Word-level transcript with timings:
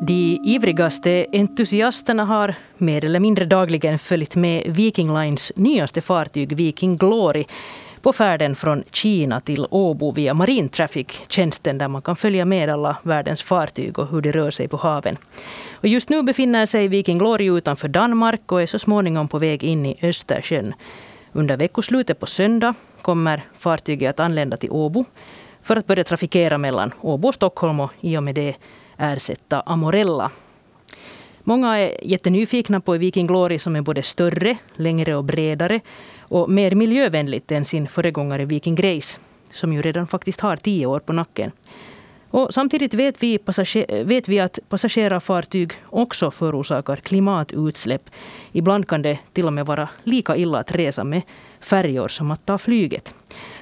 De 0.00 0.40
ivrigaste 0.42 1.26
entusiasterna 1.32 2.24
har 2.24 2.54
mer 2.76 3.04
eller 3.04 3.20
mindre 3.20 3.44
dagligen 3.44 3.98
följt 3.98 4.36
med 4.36 4.64
Viking 4.66 5.18
Lines 5.18 5.52
nyaste 5.56 6.00
fartyg 6.00 6.56
Viking 6.56 6.96
Glory 6.96 7.44
på 8.02 8.12
färden 8.12 8.54
från 8.54 8.84
Kina 8.92 9.40
till 9.40 9.66
Åbo 9.70 10.10
via 10.10 10.34
Marintraffic-tjänsten 10.34 11.78
där 11.78 11.88
man 11.88 12.02
kan 12.02 12.16
följa 12.16 12.44
med 12.44 12.70
alla 12.70 12.96
världens 13.02 13.42
fartyg 13.42 13.98
och 13.98 14.08
hur 14.08 14.20
de 14.20 14.32
rör 14.32 14.50
sig 14.50 14.68
på 14.68 14.76
haven. 14.76 15.16
Och 15.72 15.88
just 15.88 16.08
nu 16.08 16.22
befinner 16.22 16.66
sig 16.66 16.88
Viking 16.88 17.18
Glory 17.18 17.46
utanför 17.46 17.88
Danmark 17.88 18.52
och 18.52 18.62
är 18.62 18.66
så 18.66 18.78
småningom 18.78 19.28
på 19.28 19.38
väg 19.38 19.64
in 19.64 19.86
i 19.86 19.98
Östersjön. 20.02 20.74
Under 21.32 21.56
veckoslutet 21.56 22.20
på 22.20 22.26
söndag 22.26 22.74
kommer 23.02 23.42
fartyget 23.58 24.10
att 24.10 24.20
anlända 24.20 24.56
till 24.56 24.70
Åbo 24.70 25.04
för 25.68 25.76
att 25.76 25.86
börja 25.86 26.04
trafikera 26.04 26.58
mellan 26.58 26.92
Åbo 27.00 27.28
och 27.28 27.34
Stockholm 27.34 27.80
och 27.80 27.90
i 28.00 28.16
och 28.16 28.22
med 28.22 28.34
det 28.34 28.54
ersätta 28.96 29.60
Amorella. 29.60 30.30
Många 31.44 31.78
är 31.78 32.04
jättenyfikna 32.04 32.80
på 32.80 32.92
Viking 32.92 33.26
Glory 33.26 33.58
som 33.58 33.76
är 33.76 33.82
både 33.82 34.02
större, 34.02 34.56
längre 34.74 35.16
och 35.16 35.24
bredare 35.24 35.80
och 36.20 36.50
mer 36.50 36.74
miljövänligt 36.74 37.52
än 37.52 37.64
sin 37.64 37.88
föregångare 37.88 38.44
Viking 38.44 38.74
Grace 38.74 39.18
som 39.50 39.72
ju 39.72 39.82
redan 39.82 40.06
faktiskt 40.06 40.40
har 40.40 40.56
tio 40.56 40.86
år 40.86 41.00
på 41.00 41.12
nacken. 41.12 41.52
Och 42.30 42.54
samtidigt 42.54 42.94
vet 42.94 43.22
vi, 43.22 43.38
vet 44.04 44.28
vi 44.28 44.40
att 44.40 44.58
passagerarfartyg 44.68 45.72
också 45.86 46.30
förorsakar 46.30 46.96
klimatutsläpp. 46.96 48.10
Ibland 48.52 48.88
kan 48.88 49.02
det 49.02 49.18
till 49.32 49.46
och 49.46 49.52
med 49.52 49.66
vara 49.66 49.88
lika 50.04 50.36
illa 50.36 50.58
att 50.58 50.72
resa 50.74 51.04
med 51.04 51.22
färjor 51.60 52.08
som 52.08 52.30
att 52.30 52.46
ta 52.46 52.58
flyget. 52.58 53.14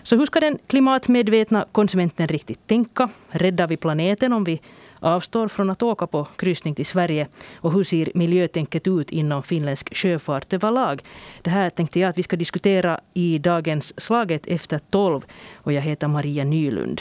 Så 0.06 0.16
hur 0.16 0.26
ska 0.26 0.40
den 0.40 0.58
klimatmedvetna 0.66 1.66
konsumenten 1.72 2.28
riktigt 2.28 2.66
tänka? 2.66 3.08
Räddar 3.28 3.66
vi 3.66 3.76
planeten 3.76 4.32
om 4.32 4.44
vi 4.44 4.60
avstår 5.00 5.48
från 5.48 5.70
att 5.70 5.82
åka 5.82 6.06
på 6.06 6.24
kryssning 6.36 6.74
till 6.74 6.86
Sverige? 6.86 7.28
Och 7.56 7.72
hur 7.72 7.84
ser 7.84 8.12
miljötänket 8.14 8.86
ut 8.86 9.10
inom 9.10 9.42
finländsk 9.42 9.96
sjöfart 9.96 10.52
överlag? 10.52 11.02
Det 11.42 11.50
här 11.50 11.70
tänkte 11.70 12.00
jag 12.00 12.10
att 12.10 12.18
vi 12.18 12.22
ska 12.22 12.36
diskutera 12.36 13.00
i 13.14 13.38
dagens 13.38 14.00
Slaget 14.00 14.46
efter 14.46 14.78
tolv. 14.78 15.24
Och 15.54 15.72
jag 15.72 15.82
heter 15.82 16.08
Maria 16.08 16.44
Nylund. 16.44 17.00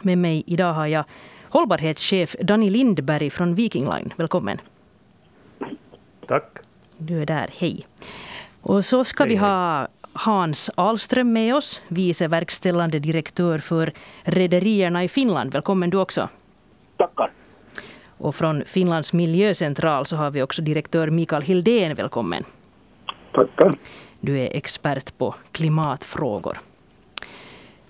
Med 0.00 0.18
mig 0.18 0.42
idag 0.46 0.72
har 0.72 0.86
jag 0.86 1.04
hållbarhetschef 1.42 2.36
Danny 2.40 2.70
Lindberg 2.70 3.30
från 3.30 3.54
Viking 3.54 3.84
Line. 3.84 4.12
Välkommen. 4.16 4.60
Tack. 6.26 6.58
Du 6.98 7.22
är 7.22 7.26
där, 7.26 7.50
hej. 7.58 7.86
Och 8.60 8.84
så 8.84 9.04
ska 9.04 9.24
hej, 9.24 9.32
vi 9.32 9.36
ha 9.36 9.88
Hans 10.14 10.70
Ahlström 10.74 11.32
med 11.32 11.54
oss, 11.54 11.82
vice 11.88 12.28
verkställande 12.28 12.98
direktör 12.98 13.58
för 13.58 13.92
rederierna 14.22 15.04
i 15.04 15.08
Finland. 15.08 15.52
Välkommen 15.52 15.90
du 15.90 15.96
också. 15.96 16.28
Tackar. 16.96 17.30
Och 18.18 18.34
från 18.34 18.64
Finlands 18.66 19.12
miljöcentral 19.12 20.06
så 20.06 20.16
har 20.16 20.30
vi 20.30 20.42
också 20.42 20.62
direktör 20.62 21.10
Mikael 21.10 21.42
Hildén. 21.42 21.94
Välkommen. 21.94 22.44
Tackar. 23.32 23.74
Du 24.20 24.38
är 24.38 24.56
expert 24.56 25.18
på 25.18 25.34
klimatfrågor. 25.52 26.58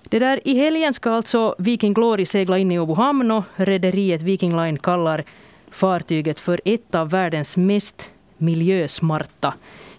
Det 0.03 0.19
där, 0.19 0.47
I 0.47 0.57
helgen 0.57 0.93
ska 0.93 1.11
alltså 1.11 1.55
Viking 1.57 1.93
Glory 1.93 2.25
segla 2.25 2.57
in 2.57 2.71
i 2.71 2.79
Åbo 2.79 2.93
hamn 2.93 3.31
och 3.31 3.43
rederiet 3.55 4.21
Viking 4.21 4.55
Line 4.55 4.79
kallar 4.79 5.23
fartyget 5.69 6.39
för 6.39 6.61
ett 6.65 6.95
av 6.95 7.09
världens 7.09 7.57
mest 7.57 8.11
miljösmarta. 8.37 9.53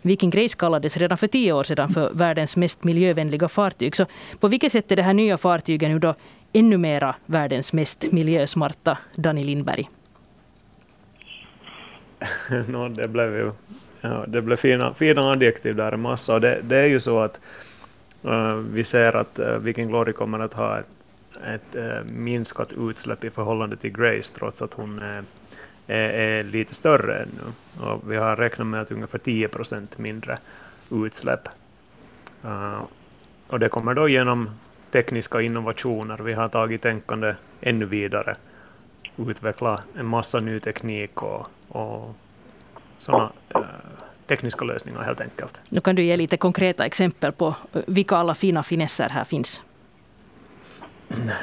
Viking 0.07 0.31
Grace 0.31 0.57
kallades 0.57 0.97
redan 0.97 1.19
för 1.19 1.27
tio 1.27 1.53
år 1.53 1.65
sedan 1.65 1.89
för 1.89 2.11
världens 2.13 2.57
mest 2.57 2.85
miljövänliga 2.85 3.49
fartyg. 3.49 3.97
Så 3.97 4.07
på 4.41 4.49
vilket 4.49 4.73
sätt 4.73 4.93
är 4.93 4.97
det 4.97 5.03
här 5.03 5.15
nya 5.15 5.39
fartyget 5.39 5.91
nu 5.91 5.99
då 5.99 6.15
ännu 6.53 6.79
mera 6.79 7.15
världens 7.27 7.73
mest 7.73 8.13
miljösmarta, 8.13 8.99
Danny 9.17 9.45
Lindberg? 9.45 9.91
no, 12.69 12.89
det 12.89 13.09
blev 13.09 13.37
ju 13.37 13.53
ja, 14.01 14.25
det 14.29 14.43
blev 14.43 14.57
fina, 14.57 14.95
fina 14.95 15.31
adjektiv 15.31 15.77
där, 15.77 15.93
en 15.93 16.01
massa. 16.01 16.35
Och 16.35 16.41
det, 16.41 16.61
det 16.63 16.77
är 16.79 16.87
ju 16.87 17.01
så 17.01 17.19
att 17.19 17.41
uh, 18.25 18.55
vi 18.55 18.85
ser 18.85 19.17
att 19.17 19.39
uh, 19.39 19.59
Viking 19.59 19.89
Glory 19.89 20.13
kommer 20.13 20.39
att 20.39 20.55
ha 20.55 20.79
ett, 20.79 20.87
ett 21.47 21.77
uh, 21.77 22.13
minskat 22.13 22.73
utsläpp 22.73 23.25
i 23.25 23.31
förhållande 23.31 23.77
till 23.77 23.93
Grace, 23.93 24.35
trots 24.35 24.63
att 24.63 24.75
hon 24.75 24.99
är 24.99 25.25
är, 25.87 26.09
är 26.09 26.45
lite 26.45 26.75
större 26.75 27.23
ännu. 27.23 27.53
Och 27.87 28.11
vi 28.11 28.17
har 28.17 28.37
räknat 28.37 28.67
med 28.67 28.81
att 28.81 28.91
ungefär 28.91 29.19
10 29.19 29.49
procent 29.49 29.99
mindre 29.99 30.39
utsläpp. 30.91 31.49
Uh, 32.45 32.83
och 33.49 33.59
det 33.59 33.69
kommer 33.69 33.95
då 33.95 34.09
genom 34.09 34.51
tekniska 34.91 35.41
innovationer. 35.41 36.19
Vi 36.19 36.33
har 36.33 36.49
tagit 36.49 36.83
tänkande 36.83 37.35
ännu 37.61 37.87
vidare, 37.87 38.37
utveckla 39.17 39.81
en 39.99 40.07
massa 40.07 40.41
ny 40.41 40.59
teknik 40.59 41.23
och, 41.23 41.47
och 41.69 42.15
sådana 42.99 43.33
uh, 43.57 43.63
tekniska 44.27 44.65
lösningar 44.65 45.03
helt 45.03 45.21
enkelt. 45.21 45.63
Nu 45.69 45.81
kan 45.81 45.97
du 45.97 46.03
ge 46.03 46.17
lite 46.17 46.37
konkreta 46.37 46.87
exempel 46.87 47.33
på 47.33 47.55
vilka 47.87 48.17
alla 48.17 48.35
fina 48.35 48.63
finesser 48.63 49.09
här 49.09 49.25
finns. 49.25 49.63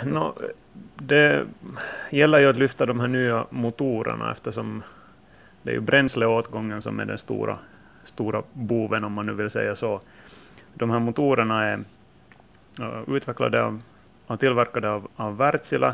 No, 0.05 0.35
det 0.95 1.45
gäller 2.09 2.39
ju 2.39 2.49
att 2.49 2.57
lyfta 2.57 2.85
de 2.85 2.99
här 2.99 3.07
nya 3.07 3.45
motorerna 3.49 4.31
eftersom 4.31 4.83
det 5.63 5.71
är 5.71 5.75
ju 5.75 5.81
bränsleåtgången 5.81 6.81
som 6.81 6.99
är 6.99 7.05
den 7.05 7.17
stora, 7.17 7.57
stora 8.03 8.43
boven, 8.53 9.03
om 9.03 9.13
man 9.13 9.25
nu 9.25 9.33
vill 9.33 9.49
säga 9.49 9.75
så. 9.75 10.01
De 10.73 10.89
här 10.89 10.99
motorerna 10.99 11.63
är 11.63 11.79
utvecklade 13.07 13.63
av, 13.63 13.81
och 14.27 14.39
tillverkade 14.39 14.89
av, 14.89 15.07
av 15.15 15.37
Wärtsilä. 15.37 15.93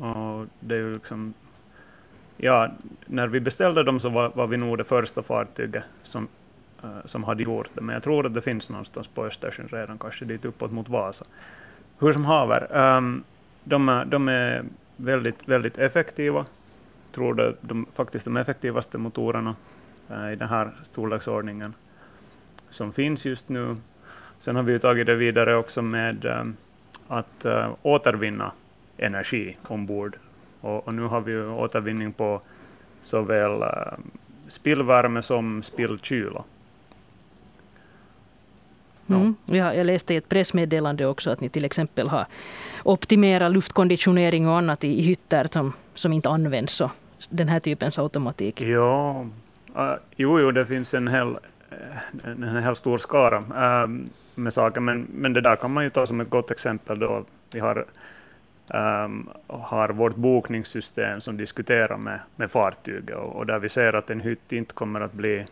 Och 0.00 0.46
det 0.60 0.74
är 0.74 0.78
ju 0.78 0.94
liksom, 0.94 1.34
ja, 2.36 2.70
när 3.06 3.26
vi 3.28 3.40
beställde 3.40 3.82
dem 3.82 4.00
så 4.00 4.08
var, 4.08 4.32
var 4.34 4.46
vi 4.46 4.56
nog 4.56 4.78
det 4.78 4.84
första 4.84 5.22
fartyget 5.22 5.84
som, 6.02 6.28
eh, 6.82 6.88
som 7.04 7.24
hade 7.24 7.42
gjort 7.42 7.70
det, 7.74 7.80
men 7.80 7.92
jag 7.92 8.02
tror 8.02 8.26
att 8.26 8.34
det 8.34 8.42
finns 8.42 8.68
någonstans 8.68 9.08
på 9.08 9.24
Östersjön 9.26 9.68
redan, 9.68 9.98
kanske 9.98 10.24
dit 10.24 10.44
uppåt 10.44 10.72
mot 10.72 10.88
Vasa. 10.88 11.24
Hur 11.98 12.12
som 12.12 12.24
haver, 12.24 12.76
um, 12.96 13.24
de 13.68 13.88
är, 13.88 14.04
de 14.04 14.28
är 14.28 14.64
väldigt, 14.96 15.48
väldigt 15.48 15.78
effektiva. 15.78 16.38
Jag 16.38 17.14
tror 17.14 17.34
det 17.34 17.54
de, 17.60 17.86
faktiskt 17.92 18.24
de 18.24 18.36
effektivaste 18.36 18.98
motorerna 18.98 19.56
eh, 20.10 20.32
i 20.32 20.36
den 20.36 20.48
här 20.48 20.70
storleksordningen 20.82 21.74
som 22.70 22.92
finns 22.92 23.26
just 23.26 23.48
nu. 23.48 23.76
Sen 24.38 24.56
har 24.56 24.62
vi 24.62 24.78
tagit 24.78 25.06
det 25.06 25.14
vidare 25.14 25.56
också 25.56 25.82
med 25.82 26.24
eh, 26.24 26.44
att 27.08 27.44
eh, 27.44 27.74
återvinna 27.82 28.52
energi 28.96 29.56
ombord. 29.68 30.16
Och, 30.60 30.86
och 30.86 30.94
nu 30.94 31.02
har 31.02 31.20
vi 31.20 31.40
återvinning 31.40 32.12
på 32.12 32.42
såväl 33.02 33.64
spillvärme 34.48 35.22
som 35.22 35.62
spillkyla. 35.62 36.44
Mm. 39.14 39.34
Ja, 39.44 39.74
jag 39.74 39.86
läste 39.86 40.14
i 40.14 40.16
ett 40.16 40.28
pressmeddelande 40.28 41.06
också 41.06 41.30
att 41.30 41.40
ni 41.40 41.48
till 41.48 41.64
exempel 41.64 42.08
har 42.08 42.26
optimerat 42.82 43.52
luftkonditionering 43.52 44.48
och 44.48 44.56
annat 44.56 44.84
i, 44.84 45.02
hytter 45.02 45.48
som, 45.52 45.72
som 45.94 46.12
inte 46.12 46.28
används. 46.28 46.72
Så 46.72 46.90
den 47.30 47.48
här 47.48 47.60
typens 47.60 47.98
automatik. 47.98 48.60
Ja, 48.60 49.26
uh, 49.76 49.94
jo, 50.16 50.40
jo, 50.40 50.50
det 50.50 50.66
finns 50.66 50.94
en 50.94 51.08
hel, 51.08 51.28
eh, 51.70 52.30
en 52.30 52.62
hel 52.62 52.76
stor 52.76 52.98
skara 52.98 53.38
uh, 53.38 53.90
med 54.34 54.52
saker, 54.52 54.80
men, 54.80 55.06
men 55.12 55.32
det 55.32 55.40
där 55.40 55.56
kan 55.56 55.72
man 55.72 55.84
ju 55.84 55.90
ta 55.90 56.06
som 56.06 56.20
ett 56.20 56.30
gott 56.30 56.50
exempel. 56.50 56.98
Då. 56.98 57.24
Vi 57.50 57.60
har, 57.60 57.84
um, 58.74 59.28
har 59.46 59.88
vårt 59.88 60.16
bokningssystem 60.16 61.20
som 61.20 61.36
diskuterar 61.36 61.96
med, 61.96 62.20
med 62.36 62.50
fartyget 62.50 63.16
och, 63.16 63.36
och 63.36 63.46
där 63.46 63.58
vi 63.58 63.68
ser 63.68 63.92
att 63.92 64.10
en 64.10 64.20
hytt 64.20 64.52
inte 64.52 64.74
kommer 64.74 65.00
att 65.00 65.12
bli 65.12 65.46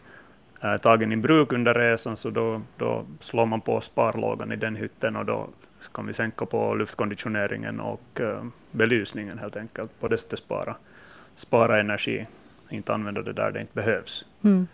eh, 0.65 0.77
tagen 0.77 1.13
i 1.13 1.17
bruk 1.17 1.53
under 1.53 1.75
resan, 1.75 2.17
så 2.17 2.31
då, 2.31 2.63
då 2.77 3.05
slår 3.21 3.47
man 3.47 3.61
på 3.61 3.81
sparlågan 3.81 4.53
i 4.53 4.57
den 4.57 4.77
hytten 4.77 5.17
och 5.17 5.25
då 5.25 5.49
kan 5.95 6.07
vi 6.07 6.13
sänka 6.13 6.47
på 6.47 6.75
luftkonditioneringen 6.75 7.81
och 7.81 8.21
eh, 8.21 8.45
belysningen 8.71 9.39
helt 9.39 9.57
enkelt. 9.57 10.01
På 10.01 10.09
det 10.09 10.17
sättet 10.17 10.39
spara, 10.39 10.77
spara 11.37 11.81
energi, 11.81 12.27
inte 12.71 12.95
använda 12.95 13.23
det 13.23 13.33
där 13.33 13.51
det 13.51 13.61
inte 13.61 13.75
behövs. 13.75 14.25
Mm. 14.45 14.67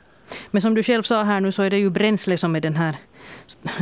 Men 0.51 0.63
som 0.63 0.75
du 0.75 0.83
själv 0.83 1.03
sa 1.03 1.23
här 1.23 1.41
nu 1.41 1.53
så 1.53 1.63
är 1.63 1.71
det 1.71 1.79
ju 1.79 1.91
bränsle 1.91 2.37
som 2.37 2.57
är 2.57 2.61
den 2.61 2.77
här 2.77 2.97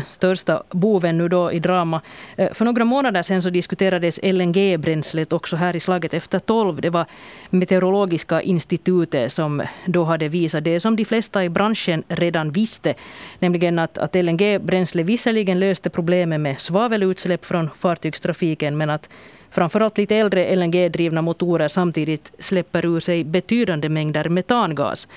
största 0.09 0.63
boven 0.71 1.19
nu 1.19 1.29
då 1.29 1.53
i 1.53 1.59
drama. 1.59 2.01
Eh, 2.37 2.53
för 2.53 2.65
några 2.65 2.85
månader 2.85 3.23
sedan 3.23 3.43
så 3.43 3.51
diskuterades 3.51 4.21
LNG-bränslet 4.23 5.33
också 5.33 5.57
här 5.57 5.77
i 5.77 5.81
slaget 5.81 6.15
efter 6.15 6.39
tolv. 6.39 6.81
Det 6.81 6.91
var 6.91 7.07
Meteorologiska 7.51 8.43
institutet 8.43 9.33
som 9.33 9.63
då 9.85 10.05
hade 10.05 10.29
visat 10.29 10.65
det 10.65 10.81
som 10.81 10.97
de 10.97 11.05
flesta 11.05 11.45
i 11.45 11.49
branschen 11.49 12.03
redan 12.09 12.51
visste. 12.51 12.95
Nämligen 13.39 13.79
att, 13.79 13.99
att 13.99 14.15
LNG-bränsle 14.15 15.03
visserligen 15.03 15.61
löste 15.61 15.91
problemet 15.91 16.41
med 16.41 16.61
svavelutsläpp 16.61 17.45
från 17.45 17.71
fartygstrafiken 17.77 18.77
men 18.77 18.91
att 18.91 19.09
framförallt 19.51 19.99
lite 19.99 20.17
äldre 20.17 20.57
LNG-drivna 20.57 21.23
motorer 21.23 21.69
samtidigt 21.69 22.33
släpper 22.39 22.85
ur 22.85 23.01
sig 23.01 23.25
betydande 23.25 23.89
mängder 23.89 24.29
metangas 24.29 25.09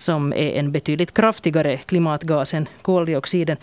som 0.00 0.32
är 0.32 0.52
en 0.52 0.72
betydligt 0.72 1.14
kraftigare 1.14 1.76
klimatgas 1.76 2.54
än 2.54 2.68
koldioxiden. 2.82 3.56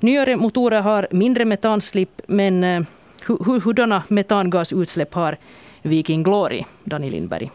Nyare 0.00 0.36
motorer 0.36 0.80
har 0.80 1.06
mindre 1.10 1.44
metanslipp, 1.44 2.20
men 2.26 2.64
eh, 2.64 2.82
Hur, 3.26 3.60
hurdana 3.60 4.02
metangasutsläpp 4.08 5.14
har 5.14 5.36
Viking 5.82 6.22
Glory, 6.22 6.64
Dani 6.84 7.10
Lindberg? 7.10 7.50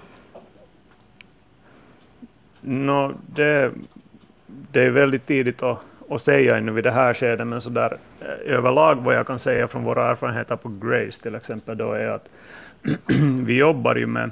No, 2.62 3.14
det, 3.36 3.72
det 4.48 4.82
är 4.82 4.90
väldigt 4.90 5.26
tidigt 5.26 5.64
att, 5.64 5.86
att 6.10 6.22
säga 6.22 6.58
ännu 6.58 6.72
vid 6.72 6.84
det 6.84 6.92
här 6.92 7.14
skedet, 7.14 7.48
men 7.48 7.62
så 7.62 7.70
där, 7.70 7.98
eh, 8.22 8.54
överlag 8.54 8.96
vad 8.96 9.16
jag 9.16 9.28
kan 9.28 9.40
säga 9.40 9.68
från 9.68 9.84
våra 9.84 10.12
erfarenheter 10.12 10.56
på 10.56 10.70
Grace 10.70 11.24
till 11.24 11.36
exempel, 11.36 11.78
då 11.78 11.92
är 11.92 12.08
att 12.08 12.30
vi 13.46 13.58
jobbar 13.58 13.96
ju 13.96 14.08
med, 14.08 14.32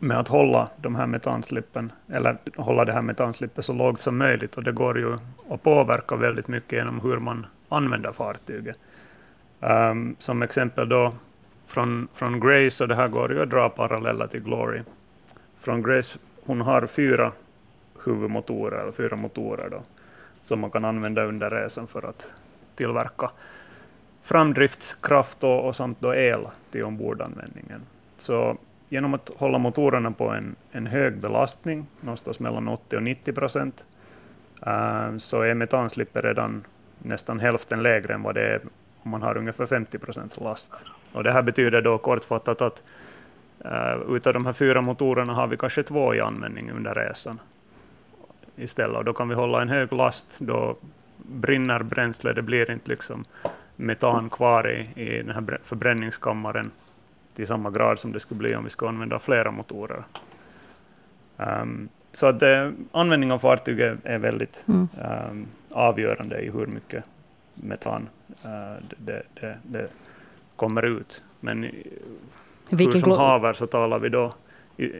med 0.00 0.18
att 0.18 0.28
hålla 0.28 0.68
de 0.76 0.94
här 0.94 1.06
metanslippen, 1.06 1.92
eller 2.12 2.36
hålla 2.56 2.84
det 2.84 2.92
här 2.92 3.02
metanslippet 3.02 3.64
så 3.64 3.72
lågt 3.72 4.00
som 4.00 4.18
möjligt, 4.18 4.56
och 4.56 4.64
det 4.64 4.72
går 4.72 4.98
ju 4.98 5.18
att 5.50 5.62
påverka 5.62 6.16
väldigt 6.16 6.48
mycket 6.48 6.72
genom 6.72 7.00
hur 7.00 7.18
man 7.18 7.46
använder 7.68 8.12
fartyget. 8.12 8.76
Um, 9.60 10.16
som 10.18 10.42
exempel 10.42 10.88
då 10.88 11.14
från, 11.66 12.08
från 12.14 12.40
Grace, 12.40 12.84
och 12.84 12.88
det 12.88 12.94
här 12.94 13.08
går 13.08 13.32
ju 13.32 13.42
att 13.42 13.50
dra 13.50 13.68
paralleller 13.68 14.26
till 14.26 14.42
Glory. 14.42 14.82
Från 15.58 15.82
Grace, 15.82 16.18
hon 16.46 16.60
har 16.60 16.86
fyra 16.86 17.32
huvudmotorer, 18.04 18.82
eller 18.82 18.92
fyra 18.92 19.16
motorer 19.16 19.68
då, 19.70 19.82
som 20.42 20.60
man 20.60 20.70
kan 20.70 20.84
använda 20.84 21.24
under 21.24 21.50
resan 21.50 21.86
för 21.86 22.08
att 22.08 22.34
tillverka 22.74 23.30
framdriftskraft 24.22 25.44
och, 25.44 25.66
och 25.66 25.76
samt 25.76 26.00
då 26.00 26.14
el 26.14 26.40
till 26.70 26.84
ombordanvändningen. 26.84 27.80
Så 28.16 28.56
genom 28.90 29.14
att 29.14 29.30
hålla 29.36 29.58
motorerna 29.58 30.10
på 30.10 30.28
en, 30.28 30.56
en 30.72 30.86
hög 30.86 31.18
belastning, 31.18 31.86
någonstans 32.00 32.40
mellan 32.40 32.68
80 32.68 32.96
och 32.96 33.02
90 33.02 33.32
procent, 33.32 33.86
uh, 34.66 35.16
så 35.18 35.42
är 35.42 35.54
metanslippet 35.54 36.24
redan 36.24 36.64
nästan 36.98 37.40
hälften 37.40 37.82
lägre 37.82 38.14
än 38.14 38.22
vad 38.22 38.34
det 38.34 38.48
är 38.48 38.60
om 39.02 39.10
man 39.10 39.22
har 39.22 39.36
ungefär 39.36 39.66
50 39.66 39.98
procents 39.98 40.40
last. 40.40 40.72
Och 41.12 41.24
det 41.24 41.32
här 41.32 41.42
betyder 41.42 41.82
då 41.82 41.98
kortfattat 41.98 42.62
att 42.62 42.82
uh, 43.64 44.16
utav 44.16 44.32
de 44.32 44.46
här 44.46 44.52
fyra 44.52 44.80
motorerna 44.80 45.32
har 45.32 45.46
vi 45.46 45.56
kanske 45.56 45.82
två 45.82 46.14
i 46.14 46.20
användning 46.20 46.70
under 46.70 46.94
resan 46.94 47.40
istället. 48.56 48.96
Och 48.96 49.04
då 49.04 49.12
kan 49.12 49.28
vi 49.28 49.34
hålla 49.34 49.62
en 49.62 49.68
hög 49.68 49.92
last, 49.92 50.36
då 50.38 50.76
brinner 51.16 51.82
bränsle, 51.82 52.32
det 52.32 52.42
blir 52.42 52.70
inte 52.70 52.90
liksom 52.90 53.24
metan 53.76 54.30
kvar 54.30 54.70
i, 54.70 55.02
i 55.02 55.22
den 55.22 55.34
här 55.34 55.58
förbränningskammaren 55.62 56.70
till 57.34 57.46
samma 57.46 57.70
grad 57.70 57.98
som 57.98 58.12
det 58.12 58.20
skulle 58.20 58.38
bli 58.38 58.54
om 58.54 58.64
vi 58.64 58.70
skulle 58.70 58.88
använda 58.88 59.18
flera 59.18 59.50
motorer. 59.50 60.04
Um, 61.36 61.88
så 62.12 62.26
att 62.26 62.40
det, 62.40 62.72
användning 62.92 63.32
av 63.32 63.38
fartyg 63.38 63.80
är, 63.80 63.98
är 64.04 64.18
väldigt 64.18 64.64
mm. 64.68 64.88
um, 65.30 65.46
avgörande 65.72 66.40
i 66.40 66.50
hur 66.50 66.66
mycket 66.66 67.04
metan 67.54 68.08
uh, 68.44 68.84
det, 68.98 69.22
det, 69.40 69.58
det, 69.62 69.88
kommer 70.56 70.82
ut. 70.82 71.22
Men 71.40 71.60
Vilken 72.70 72.94
hur 72.94 73.00
som 73.00 73.10
haver 73.10 73.52
så 73.52 73.66
talar 73.66 73.98
vi 73.98 74.08
då 74.08 74.32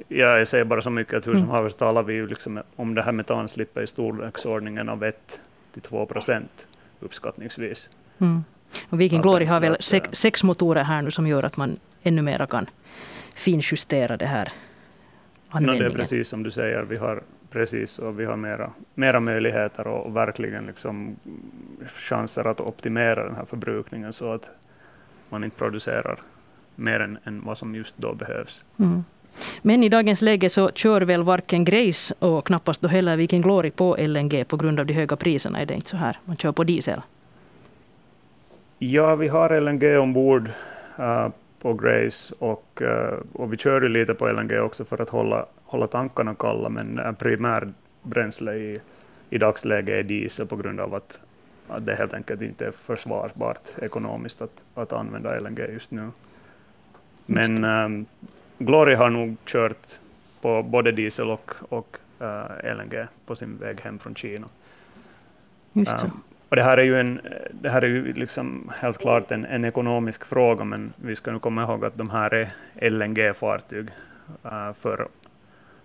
Ja, 0.08 0.38
jag 0.38 0.48
säger 0.48 0.64
bara 0.64 0.82
så 0.82 0.90
mycket 0.90 1.14
att 1.14 1.26
hur 1.26 1.32
som 1.32 1.42
mm. 1.42 1.54
helst 1.54 1.78
talar 1.78 2.02
vi 2.02 2.14
ju 2.14 2.26
liksom 2.26 2.62
om 2.76 2.94
det 2.94 3.02
här 3.02 3.12
metanslippet 3.12 3.84
i 3.84 3.86
storleksordningen 3.86 4.88
av 4.88 5.04
1 5.04 5.42
till 5.72 5.82
2 5.82 6.06
procent 6.06 6.66
uppskattningsvis. 7.00 7.90
Mm. 8.18 8.44
Och 8.88 9.00
Viking 9.00 9.22
Glory 9.22 9.46
har 9.46 9.60
väl 9.60 9.76
sex, 9.80 10.08
sex, 10.12 10.42
motorer 10.42 10.84
här 10.84 11.02
nu 11.02 11.10
som 11.10 11.26
gör 11.26 11.42
att 11.42 11.56
man 11.56 11.76
ännu 12.02 12.22
mer 12.22 12.46
kan 12.46 12.66
finjustera 13.34 14.16
det 14.16 14.26
här 14.26 14.52
användningen. 15.48 15.84
No, 15.84 15.88
det 15.88 15.94
är 15.94 15.98
precis 15.98 16.28
som 16.28 16.42
du 16.42 16.50
säger, 16.50 16.82
vi 16.82 16.96
har 16.96 17.22
precis 17.50 17.98
och 17.98 18.20
vi 18.20 18.24
har 18.24 18.36
mera, 18.36 18.70
mera 18.94 19.20
möjligheter 19.20 19.86
och 19.86 20.16
verkligen 20.16 20.66
liksom 20.66 21.16
chanser 21.86 22.46
att 22.46 22.60
optimera 22.60 23.24
den 23.24 23.36
här 23.36 23.44
förbrukningen 23.44 24.12
så 24.12 24.32
att 24.32 24.50
man 25.28 25.44
inte 25.44 25.56
producerar 25.56 26.18
mer 26.76 27.00
än, 27.00 27.18
än 27.24 27.44
vad 27.44 27.58
som 27.58 27.74
just 27.74 27.98
då 27.98 28.14
behövs. 28.14 28.64
Mm. 28.78 29.04
Men 29.62 29.82
i 29.82 29.88
dagens 29.88 30.22
läge 30.22 30.50
så 30.50 30.70
kör 30.74 31.00
väl 31.00 31.22
varken 31.22 31.64
Grace 31.64 32.14
och 32.18 32.46
knappast 32.46 32.80
då 32.80 32.88
heller 32.88 33.16
Viking 33.16 33.42
Glory 33.42 33.70
på 33.70 33.96
LNG 33.96 34.44
på 34.44 34.56
grund 34.56 34.80
av 34.80 34.86
de 34.86 34.94
höga 34.94 35.16
priserna. 35.16 35.60
Är 35.60 35.66
det 35.66 35.74
inte 35.74 35.88
så 35.88 35.96
här? 35.96 36.18
Man 36.24 36.36
kör 36.36 36.52
på 36.52 36.64
diesel. 36.64 37.00
Ja, 38.78 39.16
vi 39.16 39.28
har 39.28 39.60
LNG 39.60 39.98
ombord 39.98 40.48
uh, 40.98 41.28
på 41.62 41.74
Grace 41.74 42.34
och, 42.38 42.82
uh, 42.82 43.18
och 43.32 43.52
vi 43.52 43.56
kör 43.56 43.82
ju 43.82 43.88
lite 43.88 44.14
på 44.14 44.28
LNG 44.28 44.60
också 44.60 44.84
för 44.84 45.02
att 45.02 45.10
hålla, 45.10 45.46
hålla 45.64 45.86
tankarna 45.86 46.34
kalla, 46.34 46.68
men 46.68 46.98
uh, 46.98 47.12
primärbränsle 47.12 48.54
i, 48.54 48.80
i 49.30 49.38
dagsläget 49.38 49.94
är 49.94 50.02
diesel 50.02 50.46
på 50.46 50.56
grund 50.56 50.80
av 50.80 50.94
att, 50.94 51.20
att 51.68 51.86
det 51.86 51.94
helt 51.94 52.14
enkelt 52.14 52.42
inte 52.42 52.66
är 52.66 52.70
försvarbart 52.70 53.68
ekonomiskt 53.82 54.42
att, 54.42 54.64
att 54.74 54.92
använda 54.92 55.40
LNG 55.40 55.58
just 55.72 55.90
nu. 55.90 56.10
Men 57.26 57.64
um, 57.64 58.06
Glory 58.58 58.94
har 58.94 59.10
nog 59.10 59.36
kört 59.44 59.98
på 60.40 60.62
både 60.62 60.92
diesel 60.92 61.30
och, 61.30 61.54
och 61.68 61.98
uh, 62.20 62.74
LNG 62.74 63.06
på 63.26 63.34
sin 63.36 63.58
väg 63.58 63.80
hem 63.80 63.98
från 63.98 64.14
Kina. 64.14 64.46
Just 65.72 65.98
det. 65.98 66.10
Och 66.50 66.56
det 66.56 66.62
här 66.62 66.78
är 66.78 66.82
ju, 66.82 67.00
en, 67.00 67.20
det 67.50 67.70
här 67.70 67.82
är 67.82 67.88
ju 67.88 68.12
liksom 68.12 68.70
helt 68.80 68.98
klart 68.98 69.30
en, 69.30 69.44
en 69.44 69.64
ekonomisk 69.64 70.24
fråga, 70.24 70.64
men 70.64 70.92
vi 70.96 71.16
ska 71.16 71.32
nu 71.32 71.38
komma 71.38 71.62
ihåg 71.62 71.84
att 71.84 71.98
de 71.98 72.10
här 72.10 72.34
är 72.34 72.50
LNG-fartyg 72.90 73.88
uh, 74.44 74.72
för, 74.72 75.08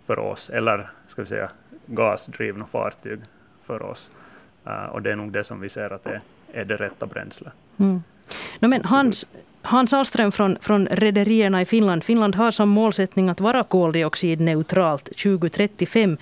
för 0.03 0.19
oss, 0.19 0.49
eller 0.49 0.89
ska 1.07 1.21
vi 1.21 1.27
säga 1.27 1.49
gasdrivna 1.85 2.65
fartyg 2.65 3.19
för 3.61 3.81
oss. 3.81 4.09
Uh, 4.67 4.85
och 4.85 5.01
det 5.01 5.11
är 5.11 5.15
nog 5.15 5.31
det 5.31 5.43
som 5.43 5.59
vi 5.61 5.69
ser 5.69 5.93
att 5.93 6.03
det 6.03 6.21
är 6.53 6.65
det 6.65 6.75
rätta 6.75 7.05
bränslet. 7.05 7.53
Mm. 7.77 8.03
No, 8.59 8.67
men 8.67 8.85
Hans, 8.85 9.25
Hans 9.61 9.93
Ahlström 9.93 10.31
från, 10.31 10.57
från 10.61 10.87
rederierna 10.87 11.61
i 11.61 11.65
Finland. 11.65 12.03
Finland 12.03 12.35
har 12.35 12.51
som 12.51 12.69
målsättning 12.69 13.29
att 13.29 13.39
vara 13.39 13.63
koldioxidneutralt 13.63 15.05
2035. 15.05 16.17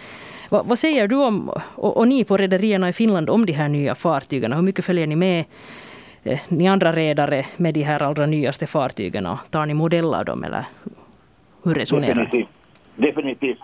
Va, 0.54 0.64
vad 0.64 0.80
säger 0.80 1.08
du 1.08 1.16
om, 1.16 1.50
och, 1.76 1.98
och 1.98 2.08
ni 2.08 2.26
på 2.26 2.38
rederierna 2.38 2.90
i 2.90 2.94
Finland 2.94 3.30
om 3.30 3.46
de 3.46 3.54
här 3.54 3.70
nya 3.70 3.96
fartygen? 3.96 4.54
Hur 4.54 4.62
mycket 4.62 4.86
följer 4.86 5.08
ni 5.08 5.16
med, 5.16 5.46
eh, 6.24 6.40
ni 6.50 6.68
andra 6.68 6.92
redare, 6.92 7.46
med 7.58 7.74
de 7.74 7.82
här 7.82 8.04
allra 8.04 8.26
nyaste 8.26 8.68
fartygen? 8.68 9.28
Tar 9.50 9.66
ni 9.66 9.74
modell 9.74 10.14
av 10.14 10.26
dem 10.26 10.44
eller 10.44 10.66
hur 11.64 11.74
resonerar 11.74 12.16
ni? 12.16 12.22
Definitivt. 12.22 12.50
Definitivt. 12.96 13.60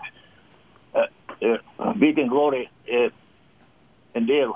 Eh, 0.92 1.00
eh, 1.40 1.50
uh, 1.50 1.86
uh, 1.86 1.94
Viking 1.96 2.28
Glory 2.28 2.68
är 2.84 3.10
en 4.12 4.26
del 4.26 4.48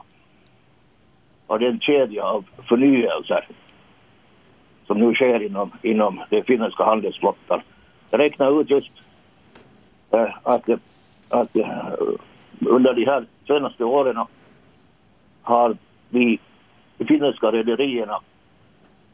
av 1.46 1.58
den 1.58 1.80
kedja 1.80 2.24
av 2.24 2.44
förnyelser 2.68 3.48
som 4.86 4.98
nu 4.98 5.14
sker 5.14 5.42
inom, 5.42 5.70
inom 5.82 6.20
den 6.30 6.44
finländska 6.44 6.84
handelsflottan. 6.84 7.60
Jag 8.10 8.20
räknar 8.20 8.60
ut 8.60 8.70
just 8.70 8.90
äh, 10.10 10.28
att, 10.42 10.68
att 11.28 11.56
eh, 11.56 11.92
under 12.60 12.94
de 12.94 13.04
här 13.04 13.24
senaste 13.46 13.84
åren 13.84 14.26
har 15.42 15.76
vi, 16.10 16.38
de 16.98 17.04
finländska 17.04 17.52
rederierna, 17.52 18.20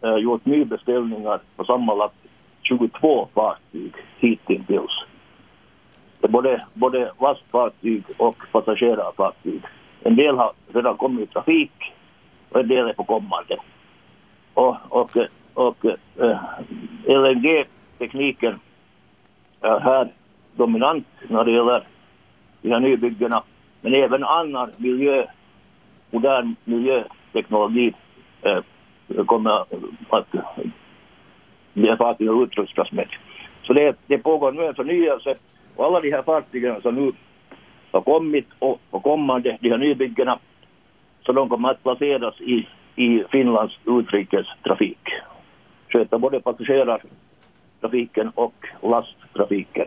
äh, 0.03 0.17
gjort 0.17 0.47
nybeställningar 0.47 1.41
på 1.57 1.65
sammanlagt 1.65 2.15
22 2.63 3.29
fartyg 3.35 3.93
hittills. 4.19 5.05
Både, 6.29 6.65
både 6.75 7.13
lastfartyg 7.21 8.05
och 8.17 8.37
passagerarfartyg. 8.53 9.63
En 10.03 10.17
del 10.17 10.37
har 10.37 10.53
redan 10.73 10.97
kommit 10.97 11.31
i 11.31 11.33
trafik 11.33 11.93
och 12.51 12.61
en 12.61 12.69
del 12.69 12.89
är 12.89 12.93
på 12.93 13.05
kommande. 13.05 13.57
Och, 14.55 14.77
och 14.89 15.17
och 15.55 15.85
eh, 15.85 16.31
äh, 16.31 16.39
LNG-tekniken 17.05 18.61
är 19.61 19.81
här 19.81 20.09
dominant 20.57 21.07
när 21.29 21.45
det 21.45 21.51
gäller 21.51 21.83
de 22.63 22.71
här 22.71 22.81
nybyggena. 22.81 23.43
Men 23.81 23.95
även 23.95 24.25
annan 24.25 24.71
miljö, 24.77 25.27
modern 26.11 26.55
miljöteknologi 26.65 27.93
eh, 28.43 28.63
kommer 29.27 29.51
att 30.11 30.35
bli 31.73 31.97
fartyg 31.97 32.29
att 32.29 32.43
utrustas 32.43 32.93
med. 32.93 33.09
Så 33.63 33.73
det, 33.73 33.97
det 34.07 34.19
pågår 34.19 34.53
nu 34.53 34.67
en 34.67 34.75
förnyelse 34.75 35.35
och 35.77 35.85
alla 35.85 36.01
de 36.01 36.11
här 36.11 36.23
fartygen 36.23 36.83
som 36.83 36.95
nu 36.95 37.13
har 37.93 38.01
kommit 38.01 38.47
och, 38.59 38.81
och 38.91 39.03
kommande, 39.03 39.59
de 39.61 39.71
här 39.71 39.79
nybyggena, 39.79 40.39
så 41.27 41.33
de 41.33 41.49
kommer 41.49 41.71
att 41.71 41.83
placeras 41.83 42.41
i, 42.41 42.69
i 42.97 43.25
Finlands 43.31 43.79
utrikestrafik 43.87 45.09
sköta 45.93 46.19
både 46.19 46.41
passagerartrafiken 46.41 48.29
och 48.35 48.67
lasttrafiken. 48.83 49.87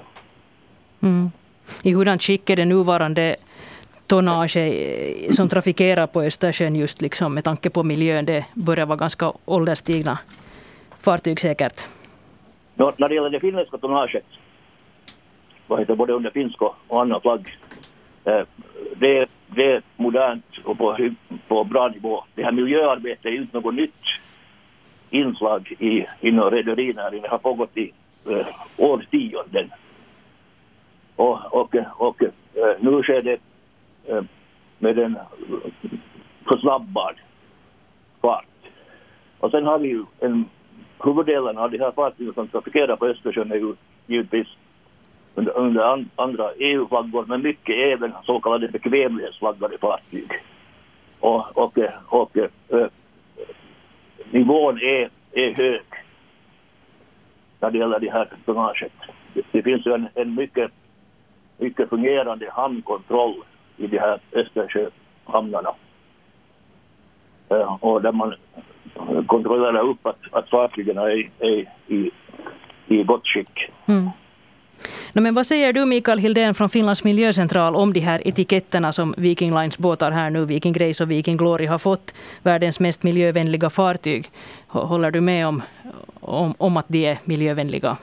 Mm. 1.02 1.32
I 1.84 1.94
hurdant 1.94 2.24
skick 2.24 2.50
är 2.50 2.56
det 2.56 2.66
nuvarande 2.66 3.36
tonnage 4.08 4.58
eh, 4.58 5.30
som 5.32 5.50
trafikerar 5.50 6.08
på 6.08 6.22
Östersjön 6.22 6.76
just 6.76 7.02
liksom 7.02 7.34
med 7.34 7.44
tanke 7.44 7.70
på 7.70 7.84
miljön? 7.84 8.26
Det 8.26 8.46
börjar 8.54 8.86
vara 8.86 8.98
ganska 8.98 9.34
ålderstigna 9.46 10.20
fartyg 11.02 11.40
säkert. 11.40 11.88
No, 12.76 12.94
när 12.98 13.10
det 13.10 13.16
gäller 13.16 13.30
det 13.30 13.40
finländska 13.40 13.78
tonnaget, 13.78 14.26
vad 15.68 15.80
heter 15.80 15.96
både 15.96 16.14
under 16.14 16.32
finsk 16.32 16.62
och 16.62 17.02
annan 17.02 17.22
flagg, 17.22 17.58
eh, 18.26 18.42
det, 18.96 19.28
det 19.48 19.72
är 19.72 19.82
modernt 19.96 20.46
och 20.64 20.78
på, 20.78 20.98
på 21.48 21.64
bra 21.64 21.88
nivå. 21.88 22.24
Det 22.36 22.44
här 22.44 22.52
miljöarbetet 22.52 23.26
är 23.26 23.30
ju 23.30 23.42
inte 23.42 23.58
något 23.58 23.76
nytt 23.76 24.04
inslag 25.10 25.76
i, 25.80 26.06
inom 26.22 26.52
rederinäringen 26.52 27.22
Det 27.22 27.30
har 27.30 27.38
pågått 27.38 27.78
i 27.78 27.92
eh, 28.30 28.46
årtionden. 28.78 29.70
Och, 31.16 31.40
och, 31.52 31.76
och 31.98 32.22
eh, 32.22 32.76
nu 32.80 33.04
sker 33.04 33.22
det 33.22 33.40
eh, 34.06 34.24
med 34.80 35.00
en 35.00 35.16
eh, 35.16 35.22
försnabbad 36.48 37.16
fart. 38.22 38.46
Och 39.40 39.52
sen 39.52 39.66
har 39.66 39.80
vi 39.80 39.88
ju 39.88 40.06
en 40.20 40.46
huvuddelen 41.04 41.58
av 41.58 41.72
de 41.72 41.78
här 41.78 41.92
fartygen 41.92 42.34
som 42.34 42.48
trafikerar 42.48 42.96
på 42.96 43.06
Östersjön 43.06 43.52
är 43.52 43.56
ju 43.56 43.76
givetvis 44.08 44.48
under, 45.36 45.58
under 45.58 46.06
andra 46.16 46.52
EU-flaggor 46.54 47.26
men 47.28 47.42
mycket 47.42 47.76
även 47.76 48.14
så 48.24 48.40
kallade 48.40 48.68
bekvämlighetsflaggade 48.68 49.78
fartyg. 49.78 50.32
Och, 51.20 51.58
och, 51.58 51.78
och 52.10 52.38
äh, 52.38 52.88
nivån 54.32 54.78
är, 54.78 55.10
är 55.32 55.54
hög 55.54 55.82
när 57.60 57.72
det 57.72 57.78
gäller 57.78 58.00
det 58.00 58.12
här 58.12 58.28
tonnaget. 58.46 58.92
Det, 59.34 59.42
det 59.52 59.62
finns 59.62 59.86
ju 59.86 59.94
en, 59.94 60.08
en 60.16 60.36
mycket, 60.36 60.72
mycket 61.58 61.90
fungerande 61.90 62.50
hamnkontroll 62.52 63.44
i 63.78 63.88
de 63.88 64.00
här 64.00 64.20
Östersjöhamnarna. 64.32 65.70
Eh, 67.50 67.78
och 67.80 68.02
där 68.02 68.12
man 68.12 68.36
kontrollerar 69.28 69.90
upp 69.90 70.06
att, 70.06 70.20
att 70.32 70.50
fartygen 70.50 70.98
är, 70.98 71.30
är 71.40 71.70
i, 71.88 72.12
i 72.88 73.04
gott 73.04 73.28
skick. 73.28 73.70
Mm. 73.86 74.10
No, 75.14 75.22
men 75.22 75.36
vad 75.36 75.46
säger 75.46 75.74
du 75.74 75.86
Mikael 75.86 76.20
Hildén 76.20 76.54
från 76.54 76.70
Finlands 76.70 77.04
miljöcentral 77.04 77.76
om 77.76 77.94
de 77.94 78.00
här 78.00 78.28
etiketterna 78.28 78.92
som 78.92 79.14
Viking 79.18 79.56
Lines 79.56 79.78
båtar 79.78 80.12
här 80.12 80.30
nu, 80.30 80.46
Viking 80.46 80.74
Grace 80.74 81.04
och 81.04 81.12
Viking 81.12 81.38
Glory, 81.38 81.66
har 81.66 81.78
fått 81.78 82.14
världens 82.44 82.80
mest 82.80 83.04
miljövänliga 83.04 83.70
fartyg? 83.70 84.30
Håller 84.68 85.12
du 85.12 85.22
med 85.22 85.48
om, 85.48 85.62
om, 86.20 86.56
om 86.58 86.78
att 86.78 86.86
de 86.88 87.06
är 87.06 87.18
miljövänliga? 87.24 87.98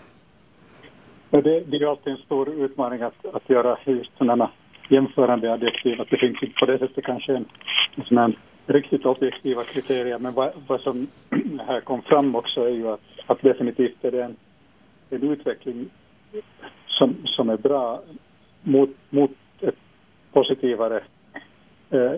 Det, 1.30 1.40
det 1.40 1.76
är 1.76 1.90
alltid 1.90 2.12
en 2.12 2.18
stor 2.18 2.49
utmaning 2.49 3.02
att, 3.02 3.26
att 3.32 3.50
göra 3.50 3.78
just 3.84 4.18
sådana 4.18 4.50
jämförande 4.88 5.52
adjektiv. 5.52 6.00
Att 6.00 6.10
det 6.10 6.16
finns 6.16 6.42
inte 6.42 6.58
på 6.60 6.66
det 6.66 6.78
sättet 6.78 7.04
kanske 7.04 7.37
en, 7.37 7.44
en 7.94 8.04
sån 8.04 8.34
riktigt 8.66 9.06
objektiva 9.06 9.62
kriterier. 9.62 10.18
Men 10.18 10.32
vad, 10.32 10.52
vad, 10.66 10.80
som 10.80 11.06
här 11.66 11.80
kom 11.80 12.02
fram 12.02 12.34
också 12.34 12.60
är 12.60 12.75
ju 12.75 12.88
att, 12.88 13.00
att 13.26 13.42
definitivt 13.42 14.04
är 14.04 14.10
det 14.10 14.25
en, 14.25 14.37
en 15.10 15.22
utveckling 15.22 15.90
som, 16.87 17.16
som 17.25 17.50
är 17.50 17.56
bra 17.56 18.02
mot, 18.62 18.90
mot 19.10 19.30
ett 19.60 19.76
positivare 20.32 21.00
eh, 21.90 22.12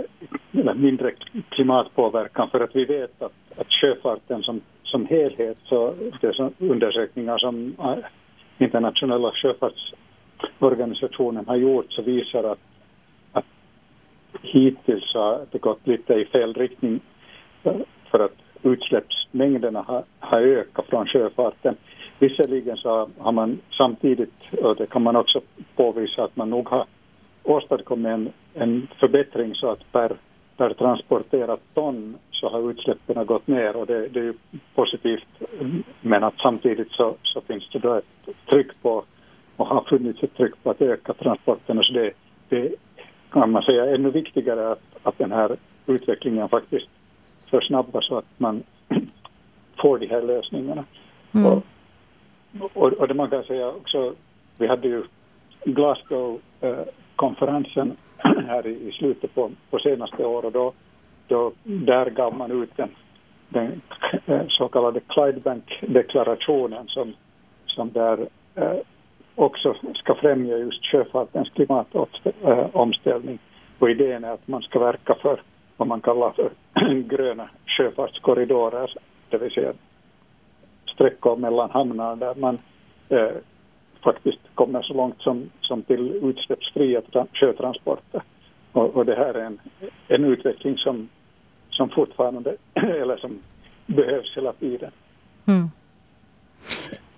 eller 0.52 0.74
mindre 0.74 1.12
klimatpåverkan 1.48 2.50
för 2.50 2.60
att 2.60 2.76
vi 2.76 2.84
vet 2.84 3.22
att, 3.22 3.32
att 3.56 3.66
sjöfarten 3.70 4.42
som, 4.42 4.60
som 4.82 5.06
helhet, 5.06 5.58
så 5.64 5.94
det 6.20 6.34
som 6.34 6.54
undersökningar 6.58 7.38
som 7.38 7.74
internationella 8.62 9.32
sjöfartsorganisationen 9.32 11.48
har 11.48 11.56
gjort 11.56 11.92
så 11.92 12.02
visar 12.02 12.44
att, 12.44 12.58
att 13.32 13.44
hittills 14.42 15.14
har 15.14 15.46
det 15.50 15.58
gått 15.58 15.86
lite 15.86 16.14
i 16.14 16.24
fel 16.24 16.54
riktning 16.54 17.00
eh, 17.62 17.76
för 18.10 18.18
att 18.18 18.36
utsläppsmängderna 18.62 19.82
har, 19.82 20.04
har 20.20 20.40
ökat 20.40 20.86
från 20.86 21.06
sjöfarten. 21.06 21.76
Visserligen 22.18 22.76
så 22.76 23.08
har 23.18 23.32
man 23.32 23.60
samtidigt, 23.78 24.34
och 24.62 24.76
det 24.76 24.86
kan 24.86 25.02
man 25.02 25.16
också 25.16 25.40
påvisa, 25.76 26.24
att 26.24 26.36
man 26.36 26.50
nog 26.50 26.68
har 26.68 26.86
åstadkommit 27.42 28.12
en, 28.12 28.32
en 28.54 28.88
förbättring 29.00 29.54
så 29.54 29.70
att 29.70 29.92
per, 29.92 30.16
per 30.56 30.74
transporterat 30.74 31.60
ton 31.74 32.16
så 32.42 32.48
har 32.48 32.70
utsläppen 32.70 33.26
gått 33.26 33.46
ner 33.46 33.76
och 33.76 33.86
det, 33.86 34.08
det 34.08 34.20
är 34.20 34.24
ju 34.24 34.34
positivt. 34.74 35.26
Men 36.00 36.24
att 36.24 36.34
samtidigt 36.42 36.90
så, 36.90 37.14
så 37.22 37.40
finns 37.40 37.68
det 37.72 37.78
då 37.78 37.94
ett 37.94 38.28
tryck 38.50 38.82
på 38.82 39.04
och 39.56 39.66
har 39.66 39.80
funnits 39.80 40.22
ett 40.22 40.34
tryck 40.34 40.62
på 40.62 40.70
att 40.70 40.82
öka 40.82 41.12
transporterna. 41.12 41.82
Så 41.82 41.92
det, 41.92 42.12
det 42.48 42.74
kan 43.30 43.50
man 43.50 43.62
säga 43.62 43.94
ännu 43.94 44.10
viktigare 44.10 44.72
att, 44.72 44.82
att 45.02 45.18
den 45.18 45.32
här 45.32 45.56
utvecklingen 45.86 46.48
faktiskt 46.48 46.88
försnabbas 47.50 48.06
så 48.06 48.18
att 48.18 48.38
man 48.38 48.62
får 49.82 49.98
de 49.98 50.06
här 50.06 50.22
lösningarna. 50.22 50.84
Mm. 51.32 51.46
Och, 51.46 51.62
och, 52.74 52.92
och 52.92 53.08
det 53.08 53.14
man 53.14 53.30
kan 53.30 53.44
säga 53.44 53.68
också, 53.68 54.14
vi 54.58 54.66
hade 54.66 54.88
ju 54.88 55.04
Glasgow-konferensen 55.64 57.96
här 58.46 58.66
i, 58.66 58.88
i 58.88 58.92
slutet 58.92 59.34
på, 59.34 59.50
på 59.70 59.78
senaste 59.78 60.24
året 60.24 60.44
och 60.44 60.52
då, 60.52 60.72
då 61.32 61.52
där 61.64 62.10
gav 62.10 62.36
man 62.36 62.62
ut 62.62 62.76
den, 62.76 62.88
den 63.48 63.80
eh, 64.26 64.42
så 64.48 64.68
kallade 64.68 65.00
Clydebank-deklarationen 65.00 66.88
som, 66.88 67.12
som 67.66 67.92
där 67.92 68.28
eh, 68.54 68.76
också 69.34 69.74
ska 69.94 70.14
främja 70.14 70.56
just 70.56 70.86
sjöfartens 70.86 71.48
klimatomställning. 71.48 73.38
Och 73.78 73.90
idén 73.90 74.24
är 74.24 74.30
att 74.30 74.48
man 74.48 74.62
ska 74.62 74.78
verka 74.78 75.14
för 75.14 75.40
vad 75.76 75.88
man 75.88 76.00
kallar 76.00 76.30
för 76.30 76.50
gröna 77.02 77.48
sjöfartskorridorer, 77.66 78.90
det 79.30 79.38
vill 79.38 79.50
säga 79.50 79.72
sträckor 80.94 81.36
mellan 81.36 81.70
hamnar 81.70 82.16
där 82.16 82.34
man 82.34 82.58
eh, 83.08 83.36
faktiskt 84.04 84.40
kommer 84.54 84.82
så 84.82 84.94
långt 84.94 85.20
som, 85.20 85.50
som 85.60 85.82
till 85.82 86.20
utsläppsfria 86.22 87.02
sjötransporter. 87.32 88.22
Och, 88.72 88.96
och, 88.96 89.06
det 89.06 89.14
här 89.14 89.34
är 89.34 89.44
en, 89.44 89.60
en 90.08 90.24
utveckling 90.24 90.78
som, 90.78 91.08
som 91.72 91.90
fortfarande, 91.90 92.56
eller 92.74 93.16
som 93.16 93.38
behövs 93.86 94.36
hela 94.36 94.52
tiden. 94.52 94.90
Mm. 95.46 95.70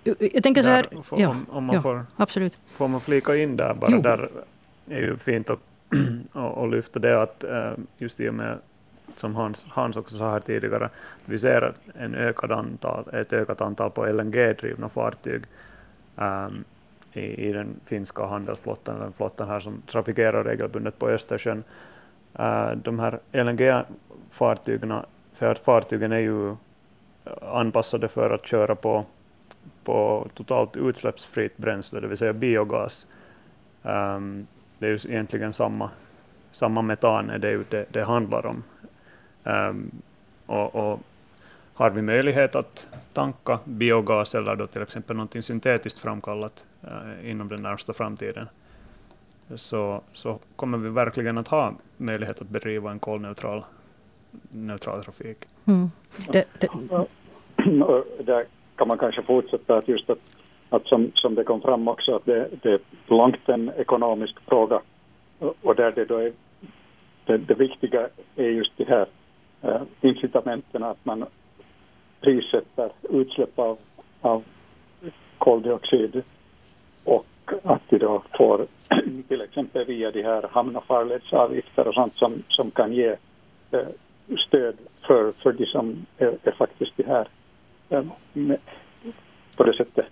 Jag 0.03 0.43
tänker 0.43 0.63
så 0.63 0.69
här... 0.69 0.85
Där, 0.91 1.21
ja, 1.21 1.29
om, 1.29 1.45
om, 1.49 1.63
man 1.63 1.75
ja, 1.75 1.81
får, 1.81 2.05
absolut. 2.15 2.59
får 2.71 2.87
man 2.87 3.01
flika 3.01 3.35
in 3.35 3.57
där 3.57 3.73
bara, 3.73 3.91
jo. 3.91 4.01
där 4.01 4.29
är 4.89 5.01
ju 5.01 5.17
fint 5.17 5.49
att 5.49 5.59
och, 6.33 6.67
lyfta 6.67 6.99
det 6.99 7.21
att 7.21 7.43
eh, 7.43 7.71
just 7.97 8.19
i 8.19 8.29
och 8.29 8.33
med 8.33 8.57
som 9.15 9.35
Hans, 9.35 9.65
Hans 9.69 9.97
också 9.97 10.17
sa 10.17 10.31
här 10.31 10.39
tidigare, 10.39 10.89
vi 11.25 11.37
ser 11.37 11.73
en 11.93 12.15
ökad 12.15 12.51
antal, 12.51 13.09
ett 13.13 13.33
ökat 13.33 13.61
antal 13.61 13.91
på 13.91 14.05
LNG-drivna 14.05 14.89
fartyg 14.89 15.43
um, 16.15 16.63
i, 17.13 17.47
i, 17.47 17.51
den 17.51 17.79
finska 17.85 18.25
handelsflottan, 18.25 18.99
den 18.99 19.13
flottan 19.13 19.47
här 19.47 19.59
som 19.59 19.81
trafikerar 19.81 20.43
regelbundet 20.43 20.99
på 20.99 21.09
Östersjön. 21.09 21.63
Uh, 22.39 22.71
de 22.83 22.99
här 22.99 23.19
Fartygen 24.35 24.93
för 25.33 25.51
att 25.51 25.59
fartygen 25.59 26.11
är 26.11 26.19
ju 26.19 26.49
eh, 26.49 26.55
anpassade 27.41 28.07
för 28.07 28.29
att 28.29 28.45
köra 28.45 28.75
på, 28.75 29.05
på 29.83 30.27
totalt 30.33 30.77
utsläppsfritt 30.77 31.57
bränsle, 31.57 31.99
det 31.99 32.07
vill 32.07 32.17
säga 32.17 32.33
biogas. 32.33 33.07
Um, 33.83 34.47
det 34.79 34.85
är 34.85 34.89
ju 34.89 35.13
egentligen 35.13 35.53
samma, 35.53 35.89
samma 36.51 36.81
metan 36.81 37.29
är 37.29 37.39
det, 37.39 37.69
det, 37.69 37.85
det 37.91 38.03
handlar 38.03 38.45
om. 38.45 38.63
Um, 39.43 39.91
och, 40.45 40.75
och, 40.75 40.99
har 41.73 41.89
vi 41.89 42.01
möjlighet 42.01 42.55
att 42.55 42.87
tanka 43.13 43.59
biogas 43.63 44.35
eller 44.35 44.55
då 44.55 44.67
till 44.67 44.81
exempel 44.81 45.17
något 45.17 45.45
syntetiskt 45.45 45.99
framkallat 45.99 46.65
uh, 46.83 47.29
inom 47.31 47.47
den 47.47 47.61
närmsta 47.61 47.93
framtiden, 47.93 48.47
så, 49.55 50.01
så 50.13 50.39
kommer 50.55 50.77
vi 50.77 50.89
verkligen 50.89 51.37
att 51.37 51.47
ha 51.47 51.73
möjlighet 51.97 52.41
att 52.41 52.49
bedriva 52.49 52.91
en 52.91 52.99
kolneutral 52.99 53.63
neutral 54.49 55.03
trafik. 55.03 55.37
Mm. 55.65 55.89
Det, 56.31 56.45
det. 56.59 56.69
Där 58.23 58.45
kan 58.75 58.87
man 58.87 58.97
kanske 58.97 59.21
fortsätta 59.21 59.77
att 59.77 59.87
just 59.87 60.09
att, 60.09 60.19
att 60.69 60.85
som, 60.87 61.11
som 61.13 61.35
det 61.35 61.43
kom 61.43 61.61
fram 61.61 61.87
också 61.87 62.15
att 62.15 62.25
det, 62.25 62.49
det 62.61 62.69
är 62.69 62.79
långt 63.07 63.49
en 63.49 63.71
ekonomisk 63.77 64.35
fråga 64.45 64.81
och 65.61 65.75
där 65.75 65.91
det 65.91 66.05
då 66.05 66.17
är 66.17 66.33
det, 67.25 67.37
det 67.37 67.53
viktiga 67.53 68.07
är 68.35 68.49
just 68.49 68.71
det 68.77 68.87
här 68.87 69.07
eh, 69.61 69.81
incitamenten 70.01 70.83
att 70.83 71.05
man 71.05 71.25
prissätter 72.21 72.91
utsläpp 73.09 73.59
av, 73.59 73.77
av 74.21 74.43
koldioxid 75.37 76.23
och 77.03 77.25
att 77.63 77.81
de 77.89 77.97
då 77.97 78.23
får 78.37 78.67
till 79.27 79.41
exempel 79.41 79.85
via 79.85 80.11
de 80.11 80.23
här 80.23 80.47
hamn 80.51 80.75
och 80.75 80.85
farledsavgifter 80.85 81.87
och 81.87 81.93
sånt 81.93 82.13
som, 82.13 82.43
som 82.47 82.71
kan 82.71 82.93
ge 82.93 83.15
eh, 83.71 83.87
stöd 84.47 84.75
för, 85.07 85.31
för 85.31 85.51
de 85.51 85.65
som 85.65 86.05
är, 86.17 86.37
är 86.43 86.51
faktiskt 86.51 86.91
de 86.97 87.03
här 87.03 87.27
ehm, 87.89 88.09
med, 88.33 88.57
på 89.57 89.63
det 89.63 89.73
sättet 89.77 90.05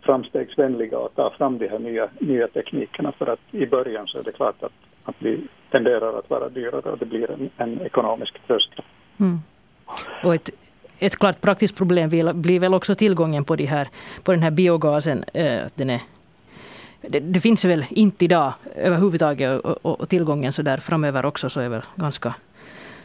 framstegsvänliga 0.00 0.98
och 0.98 1.14
ta 1.14 1.30
fram 1.30 1.58
de 1.58 1.68
här 1.68 1.78
nya, 1.78 2.08
nya 2.18 2.48
teknikerna 2.48 3.12
för 3.12 3.26
att 3.26 3.40
i 3.50 3.66
början 3.66 4.06
så 4.06 4.18
är 4.18 4.22
det 4.22 4.32
klart 4.32 4.62
att, 4.62 4.72
att 5.04 5.14
vi 5.18 5.40
tenderar 5.70 6.18
att 6.18 6.30
vara 6.30 6.48
dyrare 6.48 6.90
och 6.90 6.98
det 6.98 7.06
blir 7.06 7.30
en, 7.30 7.50
en 7.56 7.80
ekonomisk 7.80 8.38
tröskel. 8.46 8.84
Mm. 9.18 9.38
Och 10.24 10.34
ett, 10.34 10.50
ett 10.98 11.16
klart 11.16 11.40
praktiskt 11.40 11.76
problem 11.76 12.10
blir 12.34 12.60
väl 12.60 12.74
också 12.74 12.94
tillgången 12.94 13.44
på, 13.44 13.56
de 13.56 13.66
här, 13.66 13.88
på 14.22 14.32
den 14.32 14.42
här 14.42 14.50
biogasen. 14.50 15.24
Eh, 15.34 15.62
den 15.74 15.90
är, 15.90 16.00
det, 17.00 17.20
det, 17.20 17.40
finns 17.40 17.64
väl 17.64 17.84
inte 17.90 18.24
idag 18.24 18.52
överhuvudtaget 18.74 19.64
och, 19.64 19.86
och, 19.86 20.00
och 20.00 20.08
tillgången 20.08 20.52
så 20.52 20.62
där 20.62 20.76
framöver 20.76 21.26
också 21.26 21.50
så 21.50 21.60
är 21.60 21.68
väl 21.68 21.82
ganska 21.96 22.34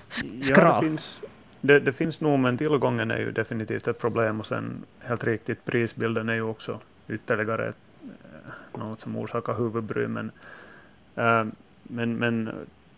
skral. 0.10 0.42
Ja, 0.58 0.82
det 0.82 0.88
finns, 0.88 1.22
det, 1.62 1.80
det, 1.80 1.94
finns 1.94 2.22
nog, 2.22 2.40
men 2.40 2.58
tillgången 2.58 3.12
är 3.12 3.18
ju 3.18 3.32
definitivt 3.32 3.88
ett 3.88 4.00
problem 4.00 4.40
och 4.40 4.46
sen 4.46 4.84
helt 5.00 5.24
riktigt 5.24 5.66
prisbilden 5.66 6.30
är 6.30 6.34
ju 6.34 6.42
också 6.42 6.80
ytterligare 7.08 7.68
eh, 7.68 8.80
något 8.80 9.00
som 9.00 9.16
orsakar 9.16 9.54
huvudbry. 9.54 10.08
Men, 10.08 10.32
äh, 11.16 11.46
men, 11.84 12.16
men 12.16 12.50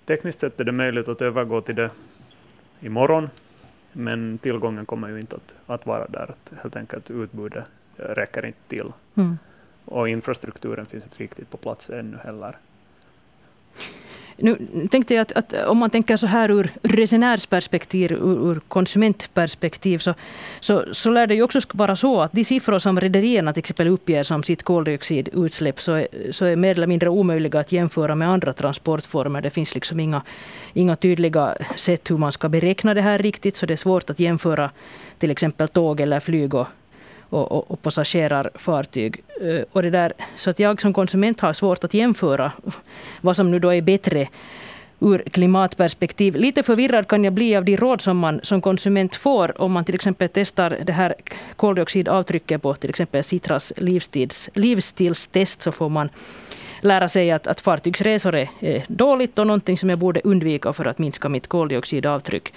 tekniskt 0.05 0.39
sett 0.39 0.59
är 0.59 0.65
det 0.65 0.71
möjligt 0.71 1.07
att 1.07 1.21
övergå 1.21 1.61
till 1.61 1.75
det 1.75 1.89
imorgon, 2.79 3.29
men 3.91 4.37
tillgången 4.37 4.85
kommer 4.85 5.09
ju 5.09 5.19
inte 5.19 5.35
att, 5.35 5.55
att 5.65 5.85
vara 5.85 6.07
där. 6.07 6.31
Att 6.31 6.53
helt 6.61 6.75
enkelt 6.75 7.11
utbudet 7.11 7.65
räcker 7.97 8.45
inte 8.45 8.59
till. 8.67 8.91
Mm. 9.15 9.37
Och 9.85 10.09
infrastrukturen 10.09 10.85
finns 10.85 11.03
inte 11.03 11.23
riktigt 11.23 11.49
på 11.49 11.57
plats 11.57 11.89
ännu 11.89 12.17
heller. 12.17 12.57
Nu 14.37 14.57
tänkte 14.91 15.13
jag 15.13 15.21
att, 15.21 15.31
att, 15.31 15.53
om 15.67 15.77
man 15.77 15.89
tänker 15.89 16.17
så 16.17 16.27
här 16.27 16.51
ur 16.51 16.71
resenärsperspektiv, 16.81 18.11
ur, 18.11 18.51
ur 18.51 18.61
konsumentperspektiv, 18.67 19.97
så, 19.97 20.13
så, 20.59 20.83
så 20.91 21.11
lär 21.11 21.27
det 21.27 21.35
ju 21.35 21.43
också 21.43 21.59
vara 21.73 21.95
så 21.95 22.21
att 22.21 22.31
de 22.31 22.43
siffror 22.43 22.79
som 22.79 22.99
rederierna 22.99 23.53
till 23.53 23.59
exempel 23.59 23.87
uppger 23.87 24.23
som 24.23 24.43
sitt 24.43 24.63
koldioxidutsläpp, 24.63 25.81
så 25.81 25.91
är, 25.93 26.07
så 26.31 26.45
är 26.45 26.55
mer 26.55 26.71
eller 26.71 26.87
mindre 26.87 27.09
omöjliga 27.09 27.59
att 27.59 27.71
jämföra 27.71 28.15
med 28.15 28.29
andra 28.29 28.53
transportformer. 28.53 29.41
Det 29.41 29.49
finns 29.49 29.75
liksom 29.75 29.99
inga, 29.99 30.21
inga 30.73 30.95
tydliga 30.95 31.57
sätt 31.75 32.11
hur 32.11 32.17
man 32.17 32.31
ska 32.31 32.49
beräkna 32.49 32.93
det 32.93 33.01
här 33.01 33.17
riktigt, 33.17 33.55
så 33.55 33.65
det 33.65 33.73
är 33.73 33.77
svårt 33.77 34.09
att 34.09 34.19
jämföra 34.19 34.71
till 35.19 35.31
exempel 35.31 35.67
tåg 35.67 35.99
eller 35.99 36.19
flyg 36.19 36.53
och, 36.53 36.67
och, 37.29 37.51
och, 37.51 37.71
och 37.71 37.81
passagerarfartyg. 37.81 39.23
Eh, 39.41 39.61
och 39.71 39.81
det 39.81 39.89
där, 39.89 40.13
så 40.35 40.49
att 40.49 40.59
jag 40.59 40.81
som 40.81 40.93
konsument 40.93 41.39
har 41.39 41.53
svårt 41.53 41.83
att 41.83 41.93
jämföra 41.93 42.51
vad 43.21 43.35
som 43.35 43.51
nu 43.51 43.59
då 43.59 43.73
är 43.73 43.81
bättre 43.81 44.27
ur 44.99 45.23
klimatperspektiv. 45.31 46.35
Lite 46.35 46.63
förvirrad 46.63 47.07
kan 47.07 47.23
jag 47.23 47.33
bli 47.33 47.55
av 47.55 47.65
de 47.65 47.77
råd 47.77 48.01
som 48.01 48.17
man 48.17 48.39
som 48.43 48.61
konsument 48.61 49.15
får 49.15 49.61
om 49.61 49.71
man 49.71 49.85
till 49.85 49.95
exempel 49.95 50.29
testar 50.33 50.77
det 50.83 50.93
här 50.93 51.15
koldioxidavtrycket 51.55 52.61
på 52.61 52.73
till 52.73 52.89
exempel 52.89 53.23
Citras 53.23 53.73
livstids, 53.77 54.49
livsstilstest 54.53 55.61
så 55.61 55.71
får 55.71 55.89
man 55.89 56.09
lära 56.81 57.09
sig 57.09 57.31
att, 57.31 57.47
att 57.47 57.61
fartygsresor 57.61 58.35
är 58.35 58.83
dåligt 58.87 59.39
och 59.39 59.47
någonting 59.47 59.77
som 59.77 59.89
jag 59.89 59.99
borde 59.99 60.21
undvika 60.23 60.73
för 60.73 60.85
att 60.85 60.97
minska 60.99 61.29
mitt 61.29 61.47
koldioxidavtryck 61.47 62.53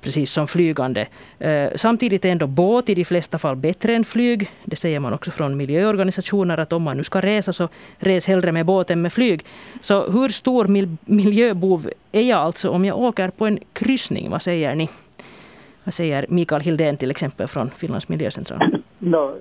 precis 0.00 0.32
som 0.32 0.46
flygande. 0.46 1.06
Eh, 1.38 1.70
samtidigt 1.74 2.24
är 2.24 2.28
ändå 2.28 2.46
båt 2.46 2.88
i 2.88 2.94
de 2.94 3.04
flesta 3.04 3.38
fall 3.38 3.56
bättre 3.56 3.94
än 3.94 4.04
flyg. 4.04 4.50
Det 4.64 4.76
säger 4.76 5.00
man 5.00 5.12
också 5.12 5.30
från 5.30 5.56
miljöorganisationer 5.56 6.58
att 6.58 6.72
om 6.72 6.82
man 6.82 6.96
nu 6.96 7.04
ska 7.04 7.20
resa 7.20 7.52
så 7.52 7.68
res 7.98 8.26
hellre 8.26 8.52
med 8.52 8.66
båt 8.66 8.90
än 8.90 9.02
med 9.02 9.12
flyg. 9.12 9.44
Så 9.80 10.10
hur 10.10 10.28
stor 10.28 10.66
miljöbov 11.04 11.90
är 12.12 12.22
jag 12.22 12.38
alltså 12.38 12.70
om 12.70 12.84
jag 12.84 12.98
åker 12.98 13.30
på 13.30 13.46
en 13.46 13.58
kryssning? 13.72 14.30
Vad 14.30 14.42
säger 14.42 14.74
ni? 14.74 14.88
Vad 15.84 15.94
säger 15.94 16.26
Mikael 16.28 16.62
Hildén 16.62 16.96
till 16.96 17.10
exempel 17.10 17.48
från 17.48 17.70
Finlands 17.70 18.08
miljöcentral? 18.08 18.60
No, 19.00 19.34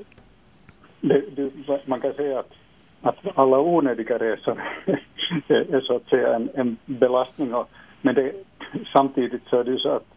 det, 1.01 1.24
det, 1.36 1.51
man 1.86 2.01
kan 2.01 2.13
säga 2.13 2.39
att, 2.39 2.51
att 3.01 3.38
alla 3.38 3.60
onödiga 3.60 4.18
resor 4.18 4.63
är 5.48 5.82
så 5.82 5.96
att 5.96 6.10
säga 6.10 6.36
en, 6.36 6.50
en 6.54 6.77
belastning. 6.86 7.54
Och, 7.54 7.70
men 8.01 8.16
det, 8.16 8.32
samtidigt 8.94 9.42
så 9.50 9.60
är 9.60 9.63
det 9.63 9.72
ju 9.72 9.77
så 9.77 9.89
att 9.89 10.16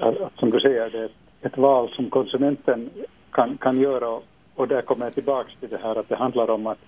att, 0.00 0.38
som 0.38 0.50
du 0.50 0.60
säger, 0.60 0.90
det 0.90 0.98
är 0.98 1.10
ett 1.42 1.58
val 1.58 1.90
som 1.96 2.10
konsumenten 2.10 2.90
kan, 3.30 3.56
kan 3.56 3.80
göra 3.80 4.20
och 4.54 4.68
där 4.68 4.82
kommer 4.82 5.06
jag 5.06 5.14
tillbaka 5.14 5.50
till 5.60 5.68
det 5.68 5.80
här 5.82 5.96
att 5.96 6.08
det 6.08 6.16
handlar 6.16 6.50
om 6.50 6.66
att, 6.66 6.78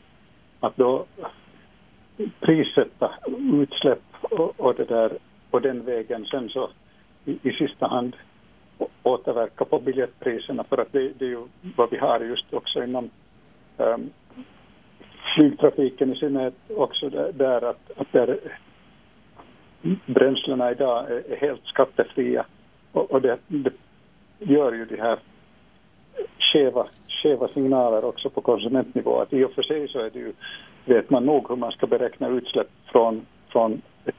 att 0.61 0.77
då 0.77 1.05
prissätta 2.41 3.11
utsläpp 3.53 4.03
och, 4.23 4.61
och, 4.61 4.75
det 4.77 4.89
där, 4.89 5.13
och 5.51 5.61
den 5.61 5.85
vägen. 5.85 6.27
Sen 6.31 6.49
så 6.49 6.71
i, 7.25 7.39
i 7.43 7.53
sista 7.53 7.87
hand 7.87 8.17
återverka 9.03 9.65
på 9.65 9.79
biljettpriserna 9.79 10.65
för 10.65 10.79
att 10.79 10.93
det, 10.93 11.13
det, 11.19 11.25
är 11.25 11.29
ju 11.29 11.47
vad 11.77 11.91
vi 11.91 11.97
har 11.97 12.21
just 12.21 12.55
också 12.55 12.85
inom 12.85 13.11
um, 13.77 14.11
flygtrafiken 15.35 16.13
i 16.13 16.17
synnerhet 16.17 16.55
också 16.77 17.09
där, 17.09 17.33
där 17.33 17.65
att, 17.65 17.91
att 17.97 18.13
där 18.13 18.39
bränslena 20.07 20.71
idag 20.71 21.11
är, 21.11 21.33
är 21.33 21.37
helt 21.37 21.65
skattefria 21.65 22.47
och, 22.95 23.11
och 23.11 23.23
det, 23.23 23.39
det, 23.47 23.73
gör 24.39 24.73
ju 24.73 24.85
de 24.85 24.97
här 24.97 25.19
skeva, 26.39 26.87
skeva 27.23 27.49
signaler 27.49 28.05
också 28.05 28.31
på 28.31 28.41
konsumentnivå. 28.41 29.21
Att 29.21 29.33
I 29.33 29.45
och 29.45 29.53
för 29.53 29.63
sig 29.63 29.89
så 29.89 29.99
är 29.99 30.11
det 30.11 30.19
ju, 30.19 30.33
vet 30.85 31.11
man 31.11 31.25
nog 31.27 31.49
hur 31.49 31.57
man 31.57 31.73
ska 31.73 31.87
beräkna 31.87 32.29
utsläpp 32.29 32.71
från, 32.93 33.27
från 33.49 33.83
ett, 34.05 34.15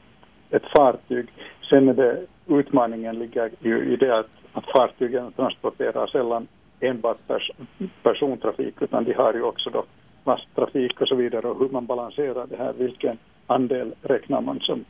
ett 0.50 0.66
fartyg. 0.76 1.28
Sen 1.70 1.90
är 1.90 1.94
det, 1.94 2.26
utmaningen 2.48 3.20
ligger 3.20 3.52
ju 3.60 3.94
i 3.94 3.96
det 3.96 4.20
att, 4.20 4.30
att 4.54 4.66
fartygen 4.66 5.32
transporterar 5.32 6.08
sällan 6.08 6.48
enbart 6.80 7.28
pers, 7.28 7.52
persontrafik 8.04 8.82
utan 8.82 9.04
de 9.04 9.14
har 9.14 9.34
ju 9.34 9.42
också 9.42 9.70
då 9.70 9.84
lasttrafik 10.26 11.02
och 11.02 11.08
så 11.08 11.16
vidare 11.16 11.48
och 11.48 11.60
hur 11.60 11.70
man 11.70 11.86
balanserar 11.86 12.48
det 12.48 12.58
här, 12.58 12.74
vilken 12.74 13.18
andel 13.48 13.94
räknar 14.02 14.42
man 14.42 14.60
som 14.60 14.86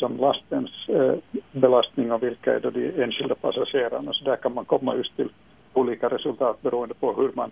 som 0.00 0.16
lastens 0.16 0.88
eh, 0.88 1.14
belastning 1.52 2.12
och 2.12 2.22
vilka 2.22 2.54
är 2.54 2.60
då 2.60 2.70
de 2.70 3.02
enskilda 3.02 3.34
passagerarna. 3.34 4.12
Så 4.12 4.24
där 4.24 4.36
kan 4.36 4.54
man 4.54 4.64
komma 4.64 4.96
just 4.96 5.16
till 5.16 5.28
olika 5.72 6.08
resultat 6.08 6.62
beroende 6.62 6.94
på 6.94 7.12
hur 7.12 7.30
man, 7.34 7.50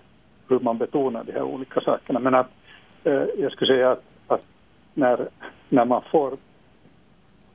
hur 0.48 0.58
man 0.60 0.78
betonar 0.78 1.24
de 1.24 1.32
här 1.32 1.42
olika 1.42 1.80
sakerna. 1.80 2.20
Men 2.20 2.34
att, 2.34 2.50
eh, 3.04 3.24
jag 3.38 3.52
skulle 3.52 3.74
säga 3.74 3.90
att, 3.90 4.04
att, 4.26 4.44
när, 4.94 5.28
när 5.68 5.84
man 5.84 6.02
får 6.10 6.32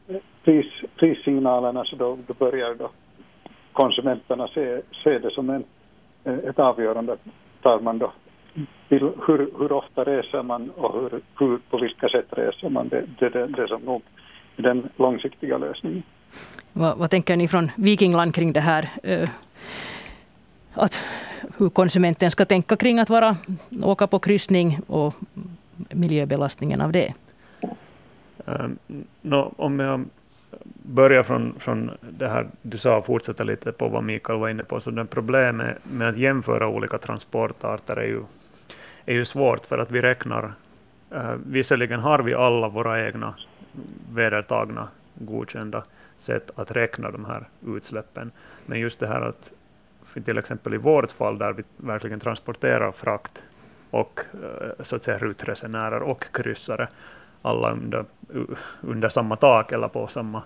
eh, 0.07 0.17
pris, 0.43 0.71
prissignalerna 0.95 1.83
så 1.83 1.95
då, 1.95 2.17
då 2.27 2.33
börjar 2.33 2.75
då 2.75 2.89
konsumenterna 3.73 4.47
se, 4.47 4.81
se 5.03 5.19
det 5.19 5.31
som 5.31 5.49
en, 5.49 5.63
eh, 6.23 6.37
ett 6.49 6.59
avgörande. 6.59 7.17
Tar 7.61 7.79
man 7.79 7.97
då 7.97 8.11
hur, 8.89 9.59
hur 9.59 9.71
ofta 9.71 10.03
reser 10.03 10.43
man 10.43 10.69
och 10.69 10.93
hur, 10.93 11.21
hur, 11.39 11.57
på 11.69 11.77
vilka 11.77 12.09
sätt 12.09 12.27
reser 12.29 12.69
man? 12.69 12.87
Det, 12.87 13.05
det, 13.19 13.29
det, 13.29 13.47
det 13.47 13.67
som 13.67 13.81
nog 13.81 14.01
den 14.55 14.89
långsiktiga 14.97 15.57
lösningen. 15.57 16.03
Vad, 16.73 16.97
vad, 16.97 17.09
tänker 17.09 17.35
ni 17.35 17.47
från 17.47 17.71
Vikingland 17.75 18.35
kring 18.35 18.53
det 18.53 18.59
här? 18.59 18.89
Eh, 19.03 19.29
att 20.73 20.99
hur 21.57 21.69
konsumenten 21.69 22.31
ska 22.31 22.45
tänka 22.45 22.75
kring 22.75 22.99
att 22.99 23.09
vara, 23.09 23.37
åka 23.83 24.07
på 24.07 24.19
kryssning 24.19 24.79
och 24.87 25.15
miljöbelastningen 25.89 26.81
av 26.81 26.91
det? 26.91 27.13
Um, 28.45 28.77
no, 29.21 29.53
om 29.57 29.79
jag 29.79 30.05
börjar 30.83 31.23
från, 31.23 31.55
från 31.59 31.91
det 32.01 32.27
här 32.27 32.47
du 32.61 32.77
sa 32.77 32.97
och 32.97 33.05
fortsätter 33.05 33.43
lite 33.43 33.71
på 33.71 33.87
vad 33.87 34.03
Mikael 34.03 34.39
var 34.39 34.49
inne 34.49 34.63
på, 34.63 34.79
så 34.79 34.91
det 34.91 35.05
problemet 35.05 35.77
med 35.83 36.07
att 36.07 36.17
jämföra 36.17 36.67
olika 36.67 36.97
transportarter 36.97 37.95
är 37.95 38.07
ju, 38.07 38.21
är 39.05 39.13
ju 39.13 39.25
svårt 39.25 39.65
för 39.65 39.77
att 39.77 39.91
vi 39.91 40.01
räknar, 40.01 40.53
uh, 41.15 41.35
visserligen 41.45 41.99
har 41.99 42.19
vi 42.19 42.33
alla 42.33 42.69
våra 42.69 43.07
egna 43.07 43.33
vedertagna, 44.11 44.87
godkända 45.15 45.83
sätt 46.17 46.51
att 46.55 46.71
räkna 46.71 47.11
de 47.11 47.25
här 47.25 47.49
utsläppen. 47.67 48.31
Men 48.65 48.79
just 48.79 48.99
det 48.99 49.07
här 49.07 49.21
att, 49.21 49.53
för 50.03 50.21
till 50.21 50.37
exempel 50.37 50.73
i 50.73 50.77
vårt 50.77 51.11
fall 51.11 51.37
där 51.37 51.53
vi 51.53 51.63
verkligen 51.77 52.19
transporterar 52.19 52.91
frakt 52.91 53.43
och 53.89 54.19
eh, 54.33 54.83
så 54.83 54.95
att 54.95 55.03
säga 55.03 55.17
rutresenärer 55.17 56.01
och 56.01 56.25
kryssare, 56.33 56.87
alla 57.41 57.71
under, 57.71 58.05
under 58.81 59.09
samma 59.09 59.35
tak 59.35 59.71
eller 59.71 59.87
på 59.87 60.07
samma 60.07 60.43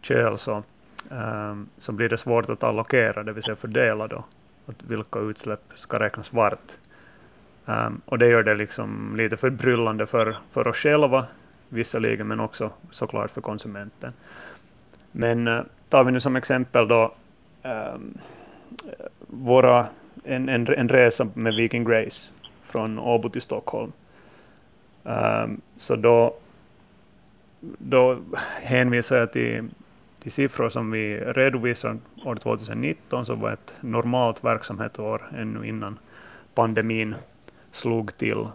köl, 0.00 0.38
så, 0.38 0.62
um, 1.10 1.68
så 1.78 1.92
blir 1.92 2.08
det 2.08 2.18
svårt 2.18 2.50
att 2.50 2.64
allokera, 2.64 3.22
det 3.22 3.32
vill 3.32 3.42
säga 3.42 3.56
fördela 3.56 4.06
då, 4.06 4.24
att 4.66 4.82
vilka 4.82 5.18
utsläpp 5.18 5.60
ska 5.74 5.98
räknas 5.98 6.32
vart. 6.32 6.72
Um, 7.64 8.00
och 8.04 8.18
det 8.18 8.28
gör 8.28 8.42
det 8.42 8.54
liksom 8.54 9.16
lite 9.16 9.36
förbryllande 9.36 10.06
för, 10.06 10.36
för 10.50 10.68
oss 10.68 10.76
själva, 10.76 11.26
visserligen, 11.68 12.28
men 12.28 12.40
också 12.40 12.70
såklart 12.90 13.30
för 13.30 13.40
konsumenten. 13.40 14.12
Men 15.12 15.48
eh, 15.48 15.60
tar 15.88 16.04
vi 16.04 16.12
nu 16.12 16.20
som 16.20 16.36
exempel 16.36 16.88
då 16.88 17.14
äh, 17.62 17.94
våra, 19.26 19.86
en, 20.24 20.48
en, 20.48 20.66
en 20.74 20.88
resa 20.88 21.28
med 21.34 21.54
Viking 21.54 21.84
Grace 21.84 22.32
från 22.62 22.98
Åbo 22.98 23.28
till 23.28 23.42
Stockholm. 23.42 23.92
Äh, 25.04 25.46
så 25.76 25.96
då, 25.96 26.34
då 27.78 28.18
hänvisar 28.62 29.16
jag 29.16 29.32
till, 29.32 29.68
till 30.22 30.32
siffror 30.32 30.68
som 30.68 30.90
vi 30.90 31.20
redovisar 31.20 31.98
år 32.24 32.36
2019, 32.36 33.26
som 33.26 33.40
var 33.40 33.52
ett 33.52 33.76
normalt 33.80 34.44
verksamhetsår 34.44 35.22
ännu 35.36 35.66
innan 35.66 35.98
pandemin 36.54 37.14
slog 37.70 38.16
till. 38.16 38.46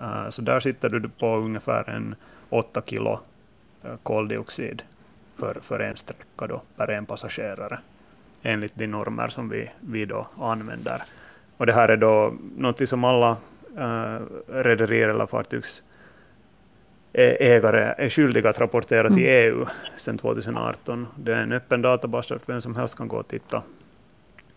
Eh, 0.00 0.28
så 0.28 0.42
där 0.42 0.60
sitter 0.60 0.88
du 0.88 1.08
på 1.08 1.36
ungefär 1.36 1.90
en 1.90 2.14
8 2.50 2.82
kilo 2.86 3.20
eh, 3.84 3.96
koldioxid 4.02 4.82
för, 5.36 5.58
för 5.62 5.80
en 5.80 5.96
sträcka 5.96 6.46
då, 6.46 6.62
per 6.76 6.90
en 6.90 7.06
passagerare 7.06 7.78
enligt 8.42 8.74
de 8.74 8.86
normer 8.86 9.28
som 9.28 9.48
vi, 9.48 9.70
vi 9.80 10.04
då 10.04 10.26
använder. 10.38 11.02
Och 11.56 11.66
det 11.66 11.72
här 11.72 11.88
är 11.88 11.96
då 11.96 12.34
något 12.56 12.88
som 12.88 13.04
alla 13.04 13.36
äh, 13.76 14.18
rederier 14.46 15.08
eller 15.08 15.26
fartygsägare 15.26 15.88
ägare 17.18 17.94
är 17.98 18.08
skyldiga 18.08 18.50
att 18.50 18.60
rapportera 18.60 19.08
till 19.08 19.26
EU 19.26 19.56
mm. 19.56 19.68
sedan 19.96 20.18
2018. 20.18 21.06
Det 21.16 21.34
är 21.34 21.42
en 21.42 21.52
öppen 21.52 21.82
databas 21.82 22.26
där 22.26 22.40
vem 22.46 22.60
som 22.60 22.76
helst 22.76 22.96
kan 22.96 23.08
gå 23.08 23.16
och 23.16 23.28
titta, 23.28 23.62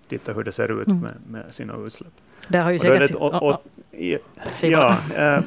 titta 0.08 0.34
hur 0.34 0.44
det 0.44 0.52
ser 0.52 0.82
ut 0.82 0.88
mm. 0.88 1.00
med, 1.00 1.14
med 1.28 1.54
sina 1.54 1.74
utsläpp. 1.86 2.14
Det 2.48 2.58
har 2.58 2.72
ju 2.72 2.80
säkert... 2.80 3.02
Ett, 3.02 3.16
och, 3.16 3.44
och, 3.44 3.64
ja, 4.62 4.98
äh, 5.16 5.40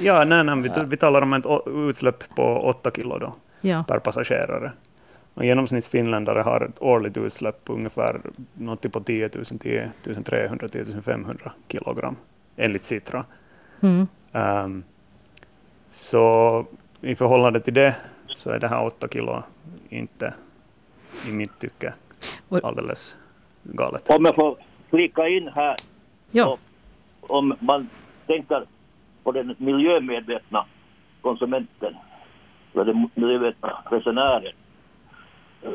ja 0.00 0.24
nej, 0.24 0.44
nej, 0.44 0.62
vi, 0.62 0.70
vi 0.86 0.96
talar 0.96 1.22
om 1.22 1.32
ett 1.32 1.46
utsläpp 1.66 2.34
på 2.34 2.42
8 2.42 2.90
kilo 2.90 3.18
då, 3.18 3.34
ja. 3.60 3.84
per 3.88 3.98
passagerare. 3.98 4.72
Och 5.34 5.44
genomsnittsfinländare 5.44 6.40
har 6.40 6.60
ett 6.60 6.82
årligt 6.82 7.16
utsläpp 7.16 7.64
på 7.64 7.72
ungefär 7.72 8.20
något 8.54 8.92
på 8.92 9.00
10 9.00 9.30
000, 9.34 9.44
10 9.44 9.90
300, 10.24 10.68
10 10.68 10.84
500 11.02 11.52
kilogram 11.68 12.16
enligt 12.56 12.84
Citra. 12.84 13.24
Mm. 13.80 14.06
Um, 14.32 14.84
så 15.88 16.66
i 17.00 17.14
förhållande 17.14 17.60
till 17.60 17.74
det 17.74 17.96
så 18.36 18.50
är 18.50 18.58
det 18.58 18.68
här 18.68 18.84
8 18.84 19.08
kilo 19.08 19.42
inte 19.88 20.34
i 21.28 21.32
mitt 21.32 21.58
tycke 21.58 21.94
alldeles 22.62 23.16
galet. 23.62 24.10
Om 24.10 24.24
jag 24.24 24.34
får 24.34 24.56
flika 24.90 25.28
in 25.28 25.48
här. 25.54 25.76
Ja. 26.30 26.58
om 27.20 27.54
man 27.60 27.88
tänker 28.26 28.66
på 29.22 29.32
den 29.32 29.54
miljömedvetna 29.58 30.64
konsumenten, 31.20 31.96
eller 32.74 32.84
den 32.84 33.10
miljömedvetna 33.14 33.82
resenären, 33.90 34.52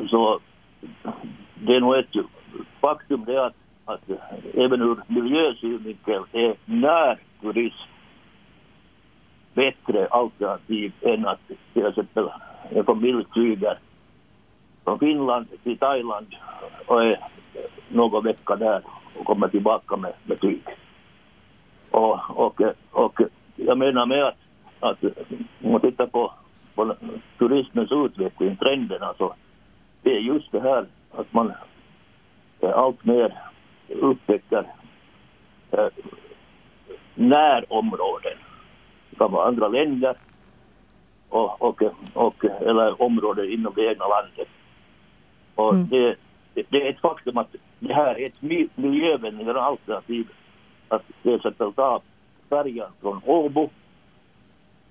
så 0.09 0.39
det 1.55 1.75
är 1.75 1.79
nog 1.79 1.95
ett 1.95 2.25
faktum 2.81 3.25
det 3.25 3.45
att, 3.45 3.55
att 3.85 4.09
även 4.53 4.81
ur 4.81 4.97
miljösynvinkel 5.07 6.23
är 6.31 6.55
närturism 6.65 7.89
bättre 9.53 10.07
alternativ 10.07 10.93
än 11.01 11.27
att 11.27 11.39
till 11.73 11.85
exempel 11.85 12.29
en 12.69 12.85
familj 12.85 13.25
flyger 13.33 13.79
från 14.83 14.99
Finland 14.99 15.47
till 15.63 15.77
Thailand 15.77 16.35
och 16.85 17.03
är 17.03 17.19
någon 17.89 18.23
vecka 18.23 18.55
där 18.55 18.81
och 19.19 19.25
kommer 19.25 19.47
tillbaka 19.47 19.97
med, 19.97 20.13
med. 20.23 20.59
Och, 21.91 22.19
och, 22.29 22.61
och 22.91 23.21
jag 23.57 23.77
menar 23.77 24.05
med 24.05 24.23
att, 24.23 24.37
att 24.79 25.03
om 25.63 25.71
man 25.71 25.81
tittar 25.81 26.07
på, 26.07 26.33
på 26.75 26.95
turismens 27.37 27.91
utveckling, 27.91 28.55
trenderna, 28.55 29.13
så 29.17 29.33
det 30.01 30.15
är 30.15 30.19
just 30.19 30.51
det 30.51 30.59
här 30.59 30.85
att 31.11 31.33
man 31.33 31.53
allt 32.61 33.05
mer 33.05 33.33
upptäcker 33.87 34.65
eh, 35.71 35.87
närområden. 37.15 38.37
Det 39.09 39.15
kan 39.15 39.31
vara 39.31 39.47
andra 39.47 39.67
länder 39.67 40.15
och, 41.29 41.61
och, 41.61 41.81
och, 42.13 42.45
eller 42.45 43.01
områden 43.01 43.51
inom 43.51 43.73
det 43.75 43.85
egna 43.91 44.05
landet. 44.07 44.47
Och 45.55 45.73
mm. 45.73 45.87
det, 45.87 46.15
det 46.69 46.87
är 46.87 46.89
ett 46.89 46.99
faktum 46.99 47.37
att 47.37 47.55
det 47.79 47.93
här 47.93 48.19
är 48.19 48.27
ett 48.27 48.41
miljövänligare 48.75 49.61
alternativ 49.61 50.27
att 50.87 51.03
till 51.23 51.35
exempel 51.35 51.73
ta 51.73 52.01
färjan 52.49 52.91
från 53.01 53.21
Åbo 53.25 53.69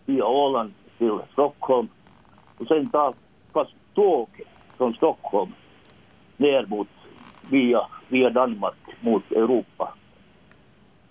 via 0.04 0.24
Åland 0.24 0.72
till 0.98 1.18
Stockholm 1.32 1.88
och 2.58 2.66
sen 2.66 2.88
ta 2.88 3.14
fast 3.52 3.72
tåget 3.94 4.48
från 4.76 4.94
Stockholm 4.94 5.52
ner 6.36 6.66
mot 6.66 6.88
via, 7.50 7.80
via 8.08 8.30
Danmark 8.30 8.74
mot 9.00 9.32
Europa. 9.32 9.94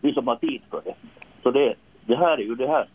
Vi 0.01 0.13
som 0.13 0.27
har 0.27 0.35
tid 0.35 0.61
för 0.69 0.81
det. 0.85 0.95
Så 1.43 1.51
det, 1.51 1.75
det 2.05 2.15
här 2.15 2.37
är 2.37 2.43
ju 2.43 2.55
det 2.55 2.67
här 2.67 2.87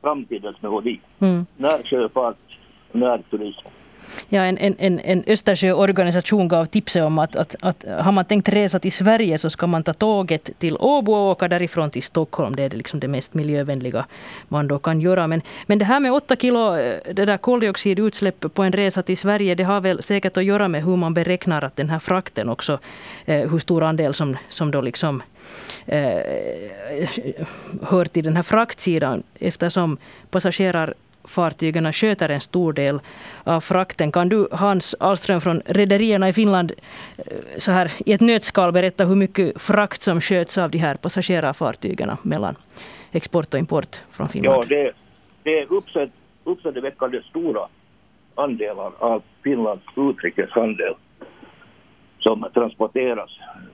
framtidens 0.00 0.62
melodi. 0.62 1.00
Mm. 1.18 1.46
Närsjöfart, 1.56 2.58
närturism. 2.92 3.66
Ja, 4.28 4.42
en, 4.42 4.58
en, 4.58 5.00
en 5.00 5.24
Östersjöorganisation 5.26 6.48
gav 6.48 6.66
tipset 6.66 7.02
om 7.04 7.18
att, 7.18 7.36
att, 7.36 7.56
att 7.60 7.84
har 8.00 8.12
man 8.12 8.24
tänkt 8.24 8.48
resa 8.48 8.78
till 8.78 8.92
Sverige 8.92 9.38
så 9.38 9.50
ska 9.50 9.66
man 9.66 9.82
ta 9.82 9.92
tåget 9.92 10.50
till 10.58 10.76
Åbo 10.76 11.12
och 11.12 11.30
åka 11.30 11.48
därifrån 11.48 11.90
till 11.90 12.02
Stockholm. 12.02 12.56
Det 12.56 12.62
är 12.62 12.70
liksom 12.70 13.00
det 13.00 13.08
mest 13.08 13.34
miljövänliga 13.34 14.06
man 14.48 14.68
då 14.68 14.78
kan 14.78 15.00
göra. 15.00 15.26
Men, 15.26 15.42
men 15.66 15.78
det 15.78 15.84
här 15.84 16.00
med 16.00 16.12
åtta 16.12 16.36
kilo 16.36 16.76
eh, 16.76 16.94
det 17.14 17.24
där 17.24 17.36
koldioxidutsläpp 17.38 18.54
på 18.54 18.62
en 18.62 18.72
resa 18.72 19.02
till 19.02 19.18
Sverige, 19.18 19.54
det 19.54 19.64
har 19.64 19.80
väl 19.80 20.02
säkert 20.02 20.36
att 20.36 20.44
göra 20.44 20.68
med 20.68 20.84
hur 20.84 20.96
man 20.96 21.14
beräknar 21.14 21.64
att 21.64 21.76
den 21.76 21.90
här 21.90 21.98
frakten 21.98 22.48
också, 22.48 22.78
eh, 23.24 23.50
hur 23.50 23.58
stor 23.58 23.82
andel 23.82 24.14
som, 24.14 24.36
som 24.48 24.70
då 24.70 24.80
liksom 24.80 25.22
eh, 25.86 26.18
hör 27.82 28.04
till 28.04 28.24
den 28.24 28.36
här 28.36 28.42
fraktsidan 28.42 29.22
eftersom 29.34 29.98
passagerar 30.30 30.94
fartygen 31.24 31.92
sköter 31.92 32.28
en 32.28 32.40
stor 32.40 32.72
del 32.72 33.00
av 33.44 33.60
frakten. 33.60 34.12
Kan 34.12 34.28
du, 34.28 34.48
Hans 34.52 34.96
Ahlström 35.00 35.40
från 35.40 35.62
rederierna 35.66 36.28
i 36.28 36.32
Finland, 36.32 36.72
eh, 37.18 37.24
så 37.56 37.72
här 37.72 37.92
i 38.06 38.12
ett 38.12 38.20
nötskal 38.20 38.72
berätta 38.72 39.04
hur 39.04 39.16
mycket 39.16 39.62
frakt 39.62 40.02
som 40.02 40.20
sköts 40.20 40.58
av 40.58 40.70
de 40.70 40.78
här 40.78 40.94
passagerarfartygen 40.94 42.10
mellan 42.22 42.54
export 43.12 43.54
och 43.54 43.60
import 43.60 44.02
från 44.10 44.28
Finland? 44.28 44.62
Ja, 44.62 44.64
det, 44.68 44.92
det 45.42 45.58
är 45.58 45.66
uppseendeväckande 46.44 47.22
stora 47.22 47.60
andelar 48.34 48.92
av 48.98 49.22
Finlands 49.42 49.84
utrikeshandel 49.96 50.94
som 52.18 52.46
transporteras 52.54 53.30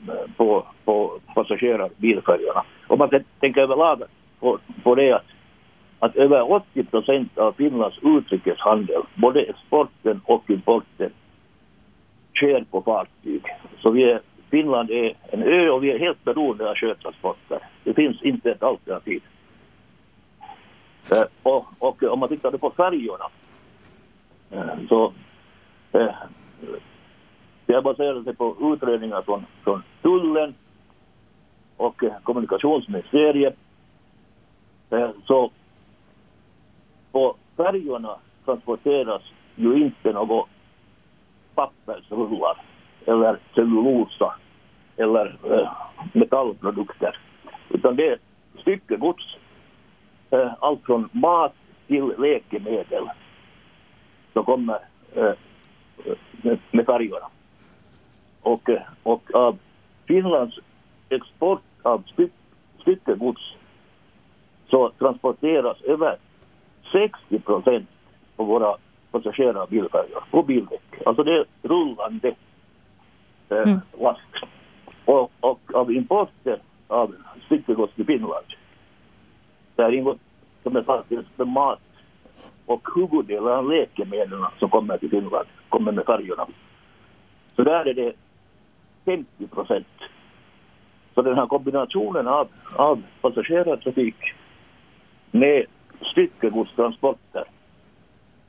eh, 0.08 0.30
på, 0.36 0.66
på 0.84 1.18
passagerarbilfärjorna. 1.34 2.64
Om 2.86 2.98
man 2.98 3.10
tänker 3.40 3.60
överlag 3.60 4.02
på, 4.40 4.58
på 4.82 4.94
det 4.94 5.12
att 5.12 5.24
att 5.98 6.16
över 6.16 6.52
80 6.52 6.84
procent 6.84 7.38
av 7.38 7.52
Finlands 7.52 7.98
utrikeshandel, 8.02 9.02
både 9.14 9.42
exporten 9.42 10.20
och 10.24 10.50
importen, 10.50 11.10
sker 12.34 12.64
på 12.70 12.82
fartyg. 12.82 13.42
Så 13.78 13.90
vi 13.90 14.10
är, 14.10 14.20
Finland 14.50 14.90
är 14.90 15.14
en 15.30 15.42
ö 15.42 15.70
och 15.70 15.84
vi 15.84 15.90
är 15.90 15.98
helt 15.98 16.24
beroende 16.24 16.70
av 16.70 16.74
sjötransporter. 16.74 17.58
Det 17.84 17.94
finns 17.94 18.22
inte 18.22 18.50
ett 18.50 18.62
alternativ. 18.62 19.22
Eh, 21.12 21.24
och, 21.42 21.66
och, 21.78 22.02
om 22.02 22.18
man 22.18 22.28
tittar 22.28 22.50
på 22.50 22.70
färjorna 22.70 23.24
eh, 24.50 24.86
så 24.88 25.12
eh, 25.92 26.14
det 27.66 27.82
baserar 27.82 28.22
sig 28.22 28.34
på 28.34 28.56
utredningar 28.60 29.22
från, 29.22 29.46
från 29.64 29.82
tullen 30.02 30.54
och 31.76 32.02
kommunikationsministeriet. 32.22 33.56
Eh, 34.90 35.10
så 35.26 35.50
på 37.16 37.36
färjorna 37.56 38.16
transporteras 38.44 39.22
ju 39.54 39.84
inte 39.84 40.12
något 40.12 40.48
pappersrullar 41.54 42.62
eller 43.06 43.38
cellulosa 43.54 44.34
eller 44.96 45.36
eh, 45.50 45.72
metallprodukter. 46.12 47.18
Utan 47.68 47.96
det 47.96 48.08
är 48.08 48.18
styckegods. 48.60 49.24
Eh, 50.30 50.52
allt 50.60 50.84
från 50.84 51.08
mat 51.12 51.54
till 51.86 52.12
läkemedel 52.18 53.08
som 54.32 54.44
kommer 54.44 54.78
eh, 55.14 55.32
med, 56.42 56.58
med 56.70 56.86
färjorna. 56.86 57.26
Och, 58.42 58.70
eh, 58.70 58.82
och 59.02 59.34
av 59.34 59.58
Finlands 60.06 60.58
export 61.08 61.62
av 61.82 62.04
styckegods 62.82 63.42
så 64.70 64.90
transporteras 64.90 65.82
över 65.82 66.16
60 66.92 67.38
procent 67.38 67.88
på 68.36 68.44
våra 68.44 68.76
passagerarbilfärjor 69.10 70.24
på 70.30 70.42
bildäck. 70.42 70.82
Alltså 71.06 71.22
det 71.22 71.32
är 71.32 71.44
rullande 71.62 72.34
eh, 73.48 73.58
mm. 73.58 73.80
last. 74.00 74.20
Och, 75.04 75.32
och 75.40 75.60
av 75.74 75.92
importen 75.92 76.58
av 76.88 77.14
styckegods 77.46 77.94
till 77.94 78.06
Finland 78.06 78.46
där 79.76 79.92
ingår 79.92 80.18
som 80.62 80.74
jag 80.74 80.84
sa 80.84 81.02
till 81.02 81.46
mat 81.46 81.80
och 82.66 82.88
huvuddelen 82.94 83.52
av 83.52 83.70
läkemedlen 83.70 84.44
som 84.58 84.70
kommer 84.70 84.98
till 84.98 85.10
Finland 85.10 85.46
kommer 85.68 85.92
med 85.92 86.06
färjorna. 86.06 86.46
Så 87.56 87.62
där 87.62 87.88
är 87.88 87.94
det 87.94 88.12
50 89.04 89.46
procent. 89.46 89.86
Så 91.14 91.22
den 91.22 91.36
här 91.36 91.46
kombinationen 91.46 92.28
av, 92.28 92.48
av 92.76 93.02
passagerartrafik 93.20 94.16
med 95.30 95.66
styckegodstransporter 96.02 97.44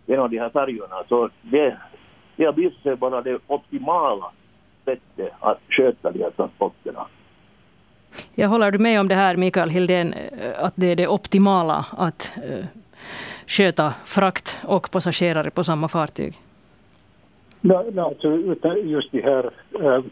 genom 0.05 0.29
de 0.31 0.39
här 0.39 0.49
färjorna. 0.49 0.95
Så 1.10 1.29
det, 1.41 1.77
det 2.36 2.45
har 2.45 2.53
visat 2.53 2.83
sig 2.83 2.95
vara 2.95 3.21
det 3.21 3.39
optimala 3.47 4.31
sättet 4.86 5.33
att 5.39 5.60
sköta 5.69 6.12
de 6.12 6.23
här 6.23 6.31
transporterna. 6.31 7.07
Jag 8.36 8.47
håller 8.47 8.71
du 8.71 8.77
med 8.79 8.99
om 8.99 9.07
det 9.07 9.15
här, 9.15 9.36
Mikael 9.36 9.69
Hildén, 9.69 10.13
att 10.57 10.73
det 10.75 10.88
är 10.88 10.95
det 10.95 11.07
optimala 11.07 11.86
att 11.97 12.33
uh, 12.38 12.65
sköta 13.47 13.93
frakt 14.05 14.60
och 14.67 14.91
passagerare 14.91 15.49
på 15.49 15.63
samma 15.63 15.88
fartyg? 15.88 16.33
Ja, 17.62 17.86
alltså, 17.97 18.36
just 18.83 19.12
de 19.12 19.21
här 19.21 19.51
uh, 19.81 20.03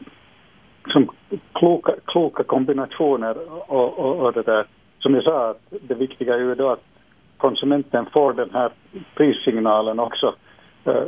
som 0.88 1.10
kloka, 1.54 1.96
kloka 2.06 2.44
kombinationer 2.44 3.36
och, 3.72 4.00
och, 4.00 4.16
och 4.16 4.34
det 4.34 4.42
där. 4.42 4.66
Som 5.00 5.16
jag 5.16 5.24
sa, 5.24 5.50
att 5.50 5.62
det 5.82 5.94
viktiga 5.94 6.34
är 6.34 6.40
ju 6.40 6.56
då 6.56 6.70
att 6.70 6.84
konsumenten 7.38 8.06
får 8.14 8.34
den 8.34 8.50
här 8.54 8.72
prissignalen 9.16 10.00
också. 10.00 10.36
Eh, 10.86 11.04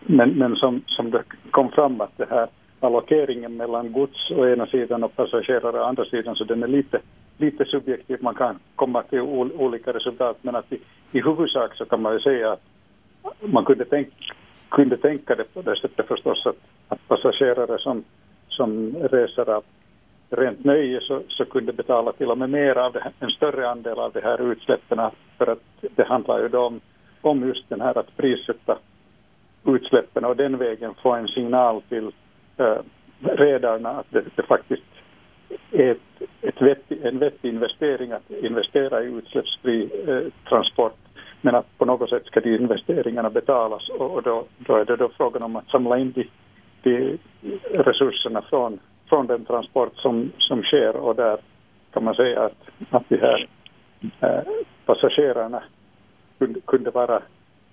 men, 0.00 0.30
men 0.30 0.56
som, 0.56 0.82
som 0.86 1.10
det 1.10 1.22
kom 1.50 1.70
fram 1.70 2.00
att 2.00 2.16
det 2.16 2.26
här 2.30 2.48
allokeringen 2.80 3.56
mellan 3.56 3.92
gods 3.92 4.30
å 4.30 4.46
ena 4.46 4.66
sidan 4.66 5.04
och 5.04 5.16
passagerare 5.16 5.80
å 5.80 5.84
andra 5.84 6.04
sidan, 6.04 6.34
så 6.36 6.44
den 6.44 6.62
är 6.62 6.68
lite, 6.68 7.00
lite 7.36 7.64
subjektiv. 7.64 8.18
Man 8.22 8.34
kan 8.34 8.58
komma 8.76 9.02
till 9.02 9.20
ol, 9.20 9.52
olika 9.52 9.92
resultat, 9.92 10.38
men 10.42 10.56
att 10.56 10.72
i, 10.72 10.80
i 11.12 11.20
huvudsak 11.20 11.76
så 11.76 11.84
kan 11.84 12.02
man 12.02 12.12
ju 12.12 12.20
säga 12.20 12.52
att 12.52 12.62
man 13.40 13.64
kunde, 13.64 13.84
tänk, 13.84 14.08
kunde 14.68 14.96
tänka 14.96 15.34
det 15.34 15.54
på 15.54 15.62
det 15.62 15.76
sättet 15.80 16.06
förstås 16.06 16.46
att, 16.46 16.56
att 16.88 17.08
passagerare 17.08 17.78
som, 17.78 18.04
som 18.48 18.94
reser 19.10 19.50
av 19.50 19.64
rent 20.30 20.64
nöje 20.64 21.00
så, 21.00 21.22
så 21.28 21.44
kunde 21.44 21.72
betala 21.72 22.12
till 22.12 22.30
och 22.30 22.38
med 22.38 22.50
mer 22.50 22.78
av 22.78 22.92
det, 22.92 23.12
en 23.20 23.30
större 23.30 23.68
andel 23.68 23.98
av 23.98 24.12
de 24.12 24.20
här 24.20 24.52
utsläppen 24.52 25.10
för 25.38 25.46
att 25.46 25.62
det 25.80 26.04
handlar 26.04 26.38
ju 26.38 26.48
då 26.48 26.60
om, 26.66 26.80
om 27.20 27.48
just 27.48 27.68
den 27.68 27.80
här 27.80 27.98
att 27.98 28.16
prissätta 28.16 28.78
utsläppen 29.66 30.24
och 30.24 30.36
den 30.36 30.58
vägen 30.58 30.94
få 31.02 31.12
en 31.12 31.28
signal 31.28 31.82
till 31.88 32.12
eh, 32.56 32.78
redarna 33.20 33.90
att 33.90 34.06
det, 34.10 34.24
det 34.36 34.42
faktiskt 34.42 34.82
är 35.72 35.90
ett, 35.90 36.28
ett 36.40 36.62
vettig, 36.62 37.04
en 37.04 37.18
vettig 37.18 37.48
investering 37.48 38.12
att 38.12 38.30
investera 38.30 39.02
i 39.02 39.06
utsläppsfri 39.06 39.90
eh, 40.06 40.48
transport. 40.48 40.96
Men 41.40 41.54
att 41.54 41.78
på 41.78 41.84
något 41.84 42.10
sätt 42.10 42.26
ska 42.26 42.40
de 42.40 42.54
investeringarna 42.54 43.30
betalas 43.30 43.88
och, 43.88 44.10
och 44.10 44.22
då, 44.22 44.44
då 44.58 44.76
är 44.76 44.84
det 44.84 44.96
då 44.96 45.10
frågan 45.16 45.42
om 45.42 45.56
att 45.56 45.68
samla 45.68 45.98
in 45.98 46.12
de, 46.12 46.28
de 46.82 47.18
resurserna 47.70 48.42
från 48.42 48.80
från 49.10 49.26
den 49.26 49.44
transport 49.44 49.96
som, 49.96 50.32
som 50.38 50.62
sker 50.62 50.96
och 50.96 51.16
där 51.16 51.38
kan 51.92 52.04
man 52.04 52.14
säga 52.14 52.40
att, 52.42 52.70
att 52.90 53.08
de 53.08 53.16
här 53.16 53.48
eh, 54.20 54.52
passagerarna 54.86 55.62
kunde, 56.38 56.60
kunde 56.60 56.90
vara 56.90 57.22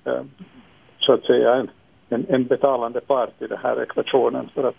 eh, 0.05 0.23
så 0.99 1.13
att 1.13 1.23
säga 1.23 1.55
en, 1.55 1.69
en, 2.09 2.25
en, 2.29 2.43
betalande 2.45 3.01
part 3.01 3.41
i 3.41 3.47
den 3.47 3.57
här 3.63 3.81
ekvationen 3.81 4.49
för 4.53 4.63
att 4.63 4.75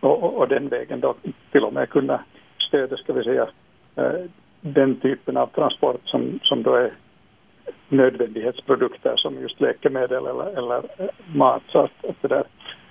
och, 0.00 0.22
och, 0.22 0.34
och, 0.34 0.48
den 0.48 0.68
vägen 0.68 1.00
då 1.00 1.14
till 1.52 1.64
och 1.64 1.72
med 1.72 1.88
kunna 1.88 2.24
stödja, 2.68 2.96
ska 2.96 3.12
vi 3.12 3.24
säga, 3.24 3.48
eh, 3.96 4.24
den 4.60 5.00
typen 5.00 5.36
av 5.36 5.46
transport 5.46 6.00
som, 6.04 6.38
som 6.42 6.62
då 6.62 6.74
är 6.74 6.92
nödvändighetsprodukter 7.88 9.16
som 9.16 9.40
just 9.40 9.60
läkemedel 9.60 10.26
eller, 10.26 10.58
eller 10.58 10.78
eh, 10.98 11.08
mat. 11.34 11.62
Så 11.68 11.78
att, 11.78 12.04
att 12.08 12.22
det 12.22 12.28
där 12.28 12.44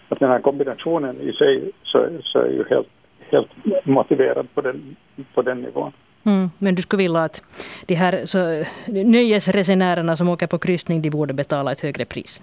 att 0.09 0.19
den 0.19 0.29
här 0.29 0.39
kombinationen 0.39 1.21
i 1.21 1.33
sig 1.33 1.71
så, 1.83 2.07
så 2.23 2.39
är 2.39 2.49
ju 2.49 2.65
helt, 2.69 2.87
helt 3.31 3.49
motiverad 3.83 4.47
på 4.53 4.61
den, 4.61 4.95
på 5.33 5.41
den 5.41 5.61
nivån. 5.61 5.91
Mm, 6.23 6.49
men 6.57 6.75
du 6.75 6.81
skulle 6.81 7.03
vilja 7.03 7.23
att 7.23 7.43
de 7.85 7.95
här 7.95 8.25
så, 8.25 8.63
nöjesresenärerna 8.91 10.15
som 10.15 10.29
åker 10.29 10.47
på 10.47 10.57
kryssning 10.57 11.01
de 11.01 11.09
borde 11.09 11.33
betala 11.33 11.71
ett 11.71 11.81
högre 11.81 12.05
pris? 12.05 12.41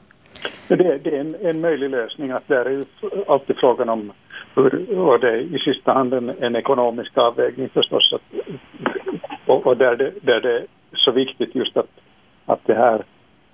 Det, 0.69 0.77
det 0.77 1.17
är 1.17 1.21
en, 1.21 1.37
en 1.43 1.61
möjlig 1.61 1.91
lösning. 1.91 2.31
att 2.31 2.49
Där 2.49 2.65
är 2.65 2.71
ju 2.71 2.85
alltid 3.27 3.57
frågan 3.57 3.89
om 3.89 4.13
hur, 4.55 4.99
och 4.99 5.21
det 5.21 5.31
är 5.31 5.37
i 5.37 5.59
sista 5.59 5.93
hand 5.93 6.15
en, 6.15 6.33
en 6.41 6.57
ekonomisk 6.57 7.19
avvägning 7.19 7.69
förstås. 7.69 8.13
Att, 8.13 8.33
och, 9.47 9.67
och 9.67 9.77
där, 9.77 9.97
det, 9.97 10.13
där 10.21 10.41
det 10.41 10.57
är 10.59 10.67
så 10.97 11.11
viktigt 11.11 11.55
just 11.55 11.77
att, 11.77 11.91
att 12.47 12.61
det 12.67 12.75
här 12.75 13.05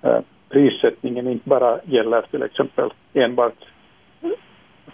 eh, 0.01 0.19
prissättningen 0.49 1.27
inte 1.27 1.49
bara 1.49 1.79
gäller 1.83 2.21
till 2.21 2.43
exempel 2.43 2.89
enbart 3.13 3.65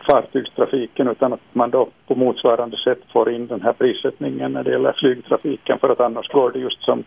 fartygstrafiken 0.06 1.08
utan 1.08 1.34
att 1.34 1.40
man 1.54 1.70
då 1.70 1.90
på 2.08 2.16
motsvarande 2.16 2.78
sätt 2.78 3.00
får 3.14 3.32
in 3.32 3.48
den 3.48 3.62
här 3.62 3.74
prissättningen 3.74 4.52
när 4.54 4.64
det 4.64 4.72
gäller 4.72 4.94
flygtrafiken 4.98 5.80
för 5.80 5.90
att 5.90 6.00
annars 6.00 6.28
går 6.28 6.52
det 6.52 6.60
just 6.60 6.84
som, 6.84 7.04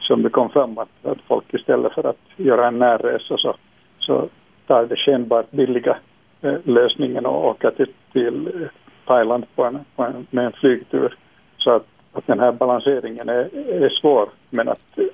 som 0.00 0.22
det 0.22 0.30
kom 0.30 0.50
fram 0.50 0.78
att, 0.78 1.06
att 1.06 1.18
folk 1.28 1.54
istället 1.54 1.92
för 1.92 2.06
att 2.06 2.20
göra 2.36 2.68
en 2.68 2.78
närresa 2.78 3.36
så, 3.36 3.54
så 3.98 4.28
tar 4.66 4.86
det 4.86 4.96
skenbart 4.96 5.50
billiga 5.50 5.96
eh, 6.42 6.54
lösningen 6.64 7.26
och 7.26 7.46
åka 7.46 7.70
till, 7.70 7.92
till 8.12 8.46
eh, 8.46 8.68
Thailand 9.06 9.46
på 9.54 9.64
en, 9.64 9.78
på 9.96 10.02
en, 10.02 10.26
med 10.30 10.46
en 10.46 10.52
flygtur. 10.52 11.16
Så 11.58 11.70
att, 11.70 11.86
att 12.12 12.26
den 12.26 12.40
här 12.40 12.52
balanseringen 12.52 13.28
är, 13.28 13.48
är 13.84 13.88
svår 13.88 14.28
men 14.50 14.68
att 14.68 14.98
eh, 14.98 15.04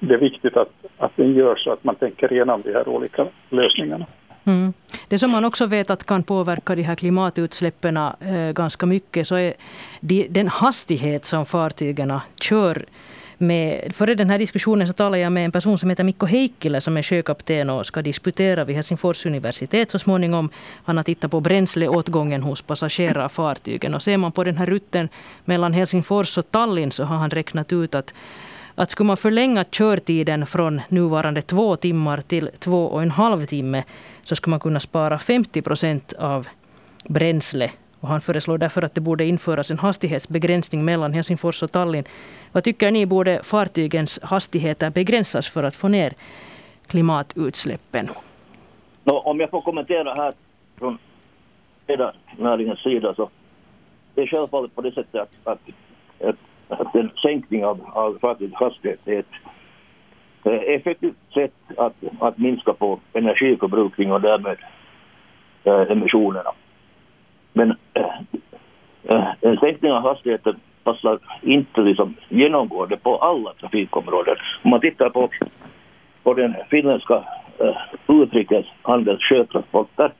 det 0.00 0.14
är 0.14 0.18
viktigt 0.18 0.56
att, 0.56 0.72
att 0.98 1.16
den 1.16 1.34
görs 1.34 1.64
så 1.64 1.72
att 1.72 1.84
man 1.84 1.94
tänker 1.94 2.32
igenom 2.32 2.60
de 2.64 2.72
här 2.72 2.88
olika 2.88 3.26
lösningarna. 3.50 4.06
Mm. 4.48 4.72
Det 5.08 5.18
som 5.18 5.30
man 5.30 5.44
också 5.44 5.66
vet 5.66 5.90
att 5.90 6.04
kan 6.04 6.22
påverka 6.22 6.74
de 6.74 6.82
här 6.82 6.94
klimatutsläppen 6.94 7.96
eh, 7.96 8.52
ganska 8.52 8.86
mycket 8.86 9.28
så 9.28 9.34
är 9.34 9.54
de, 10.00 10.28
den 10.30 10.48
hastighet 10.48 11.24
som 11.24 11.46
fartygen 11.46 12.20
kör 12.40 12.84
med, 13.38 13.94
före 13.94 14.14
den 14.14 14.30
här 14.30 14.38
diskussionen 14.38 14.86
så 14.86 14.92
talade 14.92 15.18
jag 15.18 15.32
med 15.32 15.44
en 15.44 15.52
person 15.52 15.78
som 15.78 15.90
heter 15.90 16.04
Mikko 16.04 16.26
Heikkilä 16.26 16.80
som 16.80 16.96
är 16.96 17.02
sjökapten 17.02 17.70
och 17.70 17.86
ska 17.86 18.02
disputera 18.02 18.64
vid 18.64 18.76
Helsingfors 18.76 19.26
universitet 19.26 19.90
så 19.90 19.98
småningom. 19.98 20.50
Han 20.84 20.96
har 20.96 21.04
tittat 21.04 21.30
på 21.30 21.40
bränsleåtgången 21.40 22.42
hos 22.42 22.62
passagerarfartygen 22.62 23.94
och 23.94 24.02
ser 24.02 24.16
man 24.16 24.32
på 24.32 24.44
den 24.44 24.56
här 24.56 24.66
rutten 24.66 25.08
mellan 25.44 25.72
Helsingfors 25.72 26.38
och 26.38 26.50
Tallinn 26.50 26.92
så 26.92 27.04
har 27.04 27.16
han 27.16 27.30
räknat 27.30 27.72
ut 27.72 27.94
att 27.94 28.14
att 28.78 28.90
skulle 28.90 29.06
man 29.06 29.16
förlänga 29.16 29.64
körtiden 29.64 30.46
från 30.46 30.80
nuvarande 30.88 31.42
två 31.42 31.76
timmar 31.76 32.20
till 32.20 32.50
två 32.58 32.86
och 32.86 33.02
en 33.02 33.10
halv 33.10 33.46
timme 33.46 33.84
så 34.28 34.34
ska 34.34 34.50
man 34.50 34.60
kunna 34.60 34.80
spara 34.80 35.18
50 35.18 35.62
procent 35.62 36.12
av 36.12 36.48
bränsle. 37.04 37.70
Och 38.00 38.08
han 38.08 38.20
föreslår 38.20 38.58
därför 38.58 38.82
att 38.84 38.94
det 38.94 39.00
borde 39.00 39.24
införas 39.24 39.70
en 39.70 39.78
hastighetsbegränsning 39.78 40.84
mellan 40.84 41.12
Helsingfors 41.12 41.62
och 41.62 41.72
Tallinn. 41.72 42.04
Vad 42.52 42.64
tycker 42.64 42.90
ni, 42.90 43.06
borde 43.06 43.42
fartygens 43.42 44.20
hastigheter 44.22 44.90
begränsas 44.90 45.48
för 45.48 45.62
att 45.62 45.74
få 45.74 45.88
ner 45.88 46.12
klimatutsläppen? 46.86 48.08
No, 49.04 49.12
om 49.12 49.40
jag 49.40 49.50
får 49.50 49.60
kommentera 49.60 50.14
här 50.14 50.32
från 50.78 50.98
näringens 52.36 52.82
sida 52.82 53.14
så 53.14 53.30
det 54.14 54.22
är 54.22 54.26
självfallet 54.26 54.74
på 54.74 54.80
det 54.80 54.92
sättet 54.92 55.14
att, 55.14 55.36
att, 55.44 55.60
att 56.28 56.36
att 56.68 56.94
en 56.94 57.10
sänkning 57.22 57.64
av, 57.64 57.80
av 57.92 58.18
fartygets 58.20 58.60
hastighet 58.60 59.08
är 59.08 59.18
ett 59.18 59.26
Eh, 60.48 60.74
effektivt 60.74 61.16
sätt 61.34 61.54
att, 61.76 61.94
att 62.20 62.38
minska 62.38 62.72
på 62.72 63.00
energiförbrukning 63.12 64.12
och 64.12 64.20
därmed 64.20 64.56
eh, 65.64 65.90
emissionerna. 65.90 66.50
Men 67.52 67.74
eh, 67.94 68.20
eh, 69.02 69.28
en 69.40 69.56
sänkning 69.56 69.92
av 69.92 70.02
hastigheten 70.02 70.60
passar 70.84 71.18
inte 71.42 71.80
liksom 71.80 72.14
genomgående 72.28 72.96
på 72.96 73.16
alla 73.16 73.52
trafikområden. 73.52 74.36
Om 74.62 74.70
man 74.70 74.80
tittar 74.80 75.10
på, 75.10 75.28
på 76.22 76.34
den 76.34 76.54
finländska 76.70 77.24
eh, 77.58 77.76
utrikeshandels 78.08 79.22
sjötransporter 79.22 80.12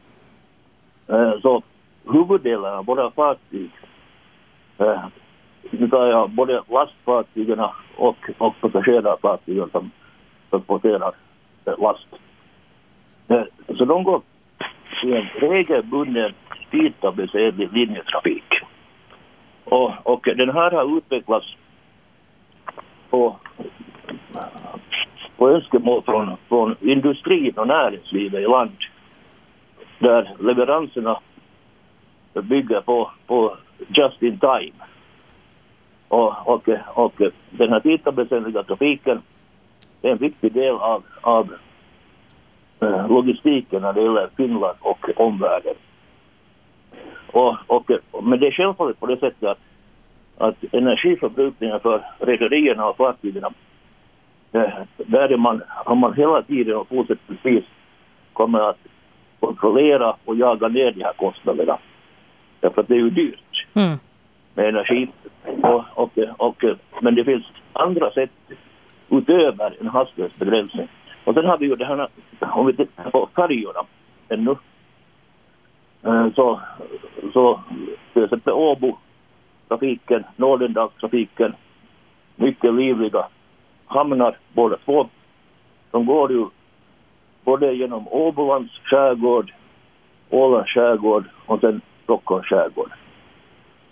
eh, 1.08 1.32
så 1.42 1.62
huvuddelen 2.12 2.74
av 2.74 2.84
våra 2.84 3.10
fartyg 3.10 3.70
eh, 4.78 5.00
nu 5.70 5.88
tar 5.88 6.06
jag 6.06 6.30
både 6.30 6.62
lastfartygen 6.70 7.60
och, 7.96 8.16
och 8.38 8.54
passagerarfartygen 8.60 9.70
som 9.70 9.90
transporterar 10.50 11.12
eh, 11.64 11.78
last. 11.78 12.06
Så 13.78 13.84
de 13.84 14.04
går 14.04 14.22
i 15.04 15.12
en 15.12 15.26
regelbunden 15.40 16.32
tidtabellsenlig 16.70 17.72
linjetrafik. 17.72 18.44
Och, 19.64 19.92
och 20.02 20.28
den 20.36 20.50
här 20.50 20.70
har 20.70 20.98
utvecklats 20.98 21.46
på, 23.10 23.36
på 25.36 25.50
önskemål 25.50 26.02
från, 26.02 26.36
från 26.48 26.76
industrin 26.80 27.58
och 27.58 27.68
näringslivet 27.68 28.40
i 28.40 28.46
land 28.46 28.76
där 29.98 30.34
leveranserna 30.38 31.20
bygger 32.32 32.80
på, 32.80 33.10
på 33.26 33.56
just 33.88 34.22
in 34.22 34.38
time. 34.38 34.84
Och, 36.08 36.48
och, 36.48 36.68
och 36.94 37.22
den 37.50 37.72
här 37.72 37.80
tidtabellsenliga 37.80 38.62
trafiken 38.62 39.22
är 40.02 40.10
en 40.10 40.18
viktig 40.18 40.52
del 40.52 40.74
av, 40.74 41.02
av 41.20 41.54
eh, 42.80 43.08
logistiken 43.08 43.82
när 43.82 43.92
det 43.92 44.02
gäller 44.02 44.28
Finland 44.36 44.76
och 44.80 45.10
omvärlden. 45.16 45.74
Och, 47.32 47.56
och, 47.66 47.90
men 48.22 48.40
det 48.40 48.46
är 48.46 48.50
självfallet 48.50 49.00
på 49.00 49.06
det 49.06 49.16
sättet 49.16 49.48
att, 49.48 49.58
att 50.38 50.74
energiförbrukningen 50.74 51.80
för 51.80 52.04
rederierna 52.18 52.88
och 52.88 52.96
fartygen 52.96 53.44
eh, 54.52 54.70
där 54.96 55.32
är 55.32 55.36
man, 55.36 55.62
har 55.68 55.94
man 55.94 56.14
hela 56.14 56.42
tiden 56.42 56.76
och 56.76 56.88
fortsättningsvis 56.88 57.64
kommer 58.32 58.60
att 58.70 58.78
kontrollera 59.40 60.16
och 60.24 60.36
jaga 60.36 60.68
ner 60.68 60.90
de 60.90 61.04
här 61.04 61.12
kostnaderna. 61.12 61.78
Därför 62.60 62.80
att 62.80 62.88
det 62.88 62.94
är 62.94 62.98
ju 62.98 63.10
dyrt. 63.10 63.66
Mm 63.74 63.98
med 64.58 64.68
energi. 64.68 65.08
Och, 65.62 65.84
och, 65.94 66.18
och, 66.36 66.64
men 67.00 67.14
det 67.14 67.24
finns 67.24 67.44
andra 67.72 68.10
sätt 68.10 68.30
utöver 69.10 69.76
en 69.80 69.86
hastighetsbegränsning. 69.86 70.88
Och 71.24 71.34
sen 71.34 71.46
har 71.46 71.58
vi 71.58 71.66
ju 71.66 71.76
det 71.76 71.84
här, 71.84 72.08
om 72.40 72.66
vi 72.66 72.76
tittar 72.76 73.10
på 73.10 73.28
färjorna 73.36 73.80
ännu, 74.28 74.56
eh, 76.02 76.32
så, 76.34 76.60
så 77.32 77.60
till 78.12 78.24
exempel 78.24 78.52
Åbo-trafiken, 78.52 80.24
Nordendalstrafiken, 80.36 81.54
mycket 82.36 82.74
livliga 82.74 83.26
hamnar 83.86 84.36
båda 84.52 84.76
två. 84.76 85.06
De 85.90 86.06
går 86.06 86.32
ju 86.32 86.46
både 87.44 87.72
genom 87.74 88.08
Åbolands 88.08 88.72
skärgård, 88.84 89.52
Ålands 90.30 90.70
skärgård 90.70 91.24
och 91.46 91.60
sen 91.60 91.80
Stockholms 92.04 92.46
skärgård. 92.46 92.92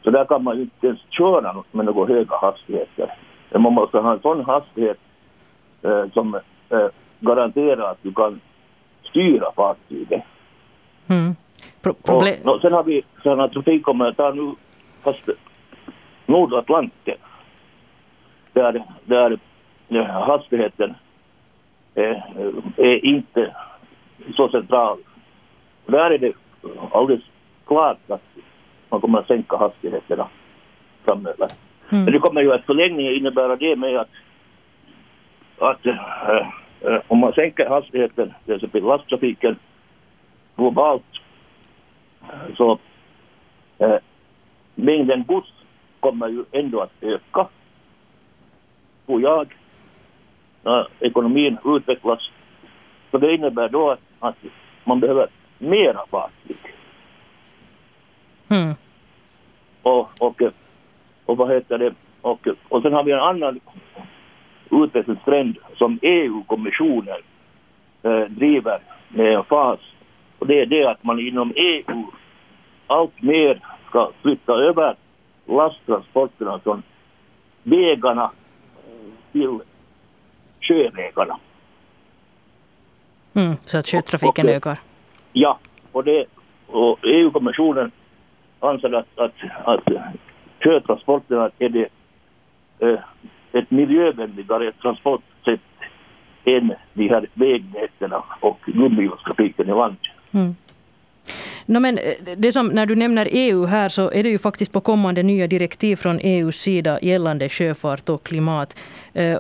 Så 0.05 0.11
där 0.11 0.25
kan 0.25 0.45
man 0.45 0.57
ju 0.57 0.63
inte 0.63 0.87
ens 0.87 1.01
köra 1.11 1.65
med 1.73 1.87
några 1.87 2.15
höga 2.15 2.37
hastigheter. 2.37 3.15
Men 3.51 3.63
man 3.63 3.73
måste 3.73 3.99
ha 3.99 4.13
en 4.13 4.21
sån 4.21 4.45
hastighet 4.45 4.99
som 6.13 6.35
eh, 6.71 6.89
garanterar 7.21 7.91
att 7.91 8.03
du 8.03 8.13
kan 8.13 8.41
styra 9.03 9.53
fartyget. 9.57 10.23
Mm. 11.07 11.37
Pro 11.83 11.95
och, 12.03 12.55
och 12.55 12.61
sen 12.61 12.73
har 12.73 12.85
vi 12.85 13.03
sådana 13.23 13.49
trafikområden, 13.49 14.37
nu 14.37 14.55
fast 15.03 15.29
Nordatlanten, 16.27 17.17
där, 18.53 18.85
där 19.05 19.39
hastigheten 20.03 20.95
är, 21.95 22.23
är 22.77 23.05
inte 23.05 23.57
så 24.37 24.49
central. 24.49 24.99
Där 25.87 26.11
är 26.11 26.19
det 26.19 26.33
alldeles 26.93 27.25
klart 27.67 28.11
att 28.11 28.23
man 28.89 29.01
kommer 29.01 29.19
att 29.19 29.27
sänka 29.27 29.57
hastigheterna 29.57 30.29
framöver. 31.05 31.49
Mm. 31.89 32.05
Men 32.05 32.13
det 32.13 32.19
kommer 32.19 32.43
ju 32.43 32.53
att 32.53 32.65
förlängningen 32.65 33.15
innebära 33.15 33.57
det 33.57 33.77
med 33.77 33.97
att, 33.97 34.09
att 35.59 35.87
äh, 35.87 35.97
äh, 36.81 37.01
om 37.09 37.19
man 37.19 37.33
sänker 37.33 37.69
hastigheten, 37.69 38.35
till 38.45 38.55
exempel 38.55 38.83
lasttrafiken 38.83 39.59
globalt, 40.57 41.21
så 42.57 42.79
äh, 43.79 43.97
mängden 44.75 45.25
gods 45.25 45.53
kommer 46.01 46.29
ju 46.29 46.45
ändå 46.53 46.81
att 46.81 46.93
öka, 47.01 47.49
tror 49.07 49.23
jag. 49.23 49.57
När 50.63 50.87
ekonomin 51.01 51.59
utvecklas. 51.65 52.31
Så 53.11 53.19
det 53.19 53.35
innebär 53.35 53.69
då 53.69 53.91
att, 53.91 54.01
att 54.19 54.37
man 54.85 55.01
behöver 55.01 55.29
mera 55.59 56.07
fartyg. 56.11 56.57
Mm. 58.49 58.75
Och, 59.83 60.09
och, 60.19 60.43
och 61.27 61.37
vad 61.37 61.51
heter 61.51 61.79
det? 61.79 61.95
Och, 62.21 62.49
och 62.69 62.83
sen 62.83 62.93
har 62.93 63.05
vi 63.05 63.13
en 63.13 63.21
annan 63.21 63.61
utvecklingstrend 64.71 65.59
som 65.77 65.99
EU-kommissionen 66.03 67.21
eh, 68.03 68.25
driver 68.29 68.79
med 69.09 69.47
fas. 69.47 69.81
Och 70.39 70.47
det 70.47 70.61
är 70.61 70.67
det 70.67 70.91
att 70.91 71.05
man 71.05 71.21
inom 71.21 71.53
EU 71.57 72.07
allt 72.87 73.23
mer 73.23 73.61
ska 73.89 74.11
flytta 74.23 74.53
över 74.53 74.95
lasttransporterna 75.47 76.59
från 76.59 76.83
vägarna 77.63 78.31
till 79.33 79.59
sjövägarna. 80.61 81.39
Mm, 83.35 83.57
så 83.65 83.79
att 83.79 83.89
sjötrafiken 83.89 84.47
och, 84.47 84.51
och, 84.51 84.57
ökar? 84.57 84.79
Ja, 85.33 85.59
och, 85.93 86.05
det, 86.05 86.25
och 86.67 86.99
EU-kommissionen 87.03 87.91
anser 88.61 88.95
att, 88.95 89.19
att, 89.19 89.35
att 89.65 89.89
sjötransporterna 90.61 91.51
är 91.59 91.69
det 91.69 91.89
eh, 92.79 92.99
ett 93.59 93.71
miljövänligare 93.71 94.73
transportsätt 94.73 95.61
än 96.45 96.75
de 96.95 97.09
här 97.09 97.27
vägnätena 97.35 98.23
och 98.41 98.61
gummihjulstrafiken 98.67 99.69
i 99.69 99.73
landet. 99.73 100.01
Mm. 100.33 100.55
No, 101.69 101.81
men 101.81 101.99
eh, 101.99 102.15
det 102.37 102.53
som, 102.53 102.69
när 102.69 102.87
du 102.87 102.95
nämner 102.95 103.29
EU 103.31 103.65
här 103.65 103.89
så 103.89 104.11
är 104.11 104.23
det 104.23 104.29
ju 104.29 104.39
faktiskt 104.39 104.73
på 104.73 104.81
kommande 104.81 105.23
nya 105.23 105.47
direktiv 105.47 105.97
från 105.97 106.21
EUs 106.21 106.57
sida 106.57 106.99
gällande 107.03 107.49
sjöfart 107.49 108.09
och 108.09 108.23
klimat. 108.23 108.77
Eh, 109.13 109.37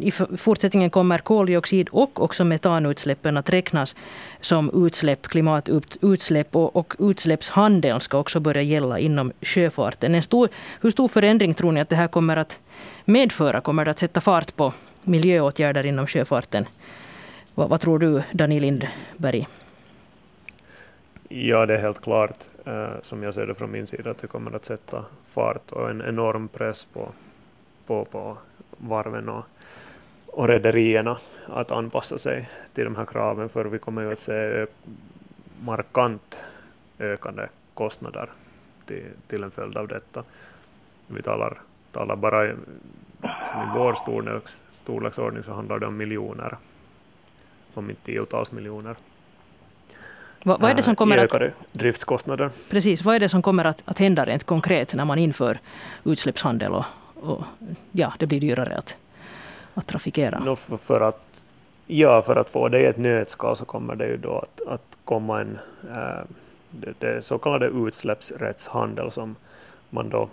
I 0.00 0.12
fortsättningen 0.36 0.90
kommer 0.90 1.18
koldioxid 1.18 1.88
och 1.88 2.22
också 2.22 2.44
metanutsläppen 2.44 3.36
att 3.36 3.50
räknas 3.50 3.96
som 4.40 4.86
utsläpp, 4.86 5.28
klimatutsläpp 5.28 6.56
och, 6.56 6.76
och 6.76 6.94
utsläppshandeln 6.98 8.00
ska 8.00 8.18
också 8.18 8.40
börja 8.40 8.62
gälla 8.62 8.98
inom 8.98 9.32
sjöfarten. 9.42 10.14
En 10.14 10.22
stor, 10.22 10.48
hur 10.80 10.90
stor 10.90 11.08
förändring 11.08 11.54
tror 11.54 11.72
ni 11.72 11.80
att 11.80 11.88
det 11.88 11.96
här 11.96 12.08
kommer 12.08 12.36
att 12.36 12.58
medföra? 13.04 13.60
Kommer 13.60 13.84
det 13.84 13.90
att 13.90 13.98
sätta 13.98 14.20
fart 14.20 14.56
på 14.56 14.72
miljöåtgärder 15.02 15.86
inom 15.86 16.06
sjöfarten? 16.06 16.66
Vad, 17.54 17.68
vad 17.68 17.80
tror 17.80 17.98
du, 17.98 18.22
Daniel 18.32 18.62
Lindberg? 18.62 19.46
Ja, 21.38 21.66
det 21.66 21.74
är 21.74 21.78
helt 21.78 22.00
klart, 22.00 22.44
eh, 22.64 23.00
som 23.02 23.22
jag 23.22 23.34
ser 23.34 23.46
det 23.46 23.54
från 23.54 23.70
min 23.70 23.86
sida, 23.86 24.10
att 24.10 24.18
det 24.18 24.26
kommer 24.26 24.56
att 24.56 24.64
sätta 24.64 25.04
fart 25.26 25.72
och 25.72 25.90
en 25.90 26.02
enorm 26.02 26.48
press 26.48 26.84
på, 26.84 27.08
på, 27.86 28.04
på 28.04 28.38
varven 28.70 29.28
och, 29.28 29.44
och 30.26 30.48
rederierna 30.48 31.18
att 31.46 31.70
anpassa 31.70 32.18
sig 32.18 32.50
till 32.72 32.84
de 32.84 32.96
här 32.96 33.04
kraven, 33.04 33.48
för 33.48 33.64
vi 33.64 33.78
kommer 33.78 34.02
ju 34.02 34.12
att 34.12 34.18
se 34.18 34.66
markant 35.60 36.38
ökande 36.98 37.46
kostnader 37.74 38.30
till, 38.86 39.04
till 39.26 39.42
en 39.42 39.50
följd 39.50 39.76
av 39.76 39.88
detta. 39.88 40.24
Vi 41.06 41.22
talar, 41.22 41.60
talar 41.92 42.16
bara 42.16 42.46
i, 42.46 42.50
i 42.50 42.54
vår 43.74 43.94
storleks, 43.94 44.64
storleksordning 44.70 45.42
så 45.42 45.52
handlar 45.52 45.78
det 45.78 45.86
om 45.86 45.96
miljoner, 45.96 46.56
om 47.74 47.90
inte 47.90 48.02
tiotals 48.02 48.52
miljoner. 48.52 48.96
Vad, 50.46 50.60
vad 50.60 50.70
är 50.70 50.74
det 50.74 50.82
som 50.82 50.96
kommer 50.96 51.18
ökade 51.18 51.46
att, 51.46 51.72
driftskostnader. 51.72 52.50
Precis, 52.70 53.02
vad 53.02 53.14
är 53.14 53.20
det 53.20 53.28
som 53.28 53.42
kommer 53.42 53.64
att, 53.64 53.82
att 53.84 53.98
hända 53.98 54.24
rent 54.24 54.44
konkret 54.44 54.94
när 54.94 55.04
man 55.04 55.18
inför 55.18 55.58
utsläppshandel 56.04 56.72
och, 56.72 56.84
och 57.14 57.42
ja, 57.92 58.12
det 58.18 58.26
blir 58.26 58.40
dyrare 58.40 58.76
att, 58.76 58.96
att 59.74 59.86
trafikera? 59.86 60.38
No, 60.38 60.56
för, 60.56 60.76
för, 60.76 61.00
att, 61.00 61.42
ja, 61.86 62.22
för 62.26 62.36
att 62.36 62.50
få 62.50 62.68
det 62.68 62.80
i 62.80 62.84
ett 62.84 62.96
nötskal 62.96 63.56
så 63.56 63.64
kommer 63.64 63.96
det 63.96 64.06
ju 64.06 64.16
då 64.16 64.38
att, 64.38 64.60
att 64.68 64.98
komma 65.04 65.40
en 65.40 65.58
äh, 65.90 66.24
det, 66.70 66.94
det 66.98 67.22
så 67.22 67.38
kallade 67.38 67.66
utsläppsrättshandel 67.66 69.10
som 69.10 69.36
man 69.90 70.08
då 70.08 70.28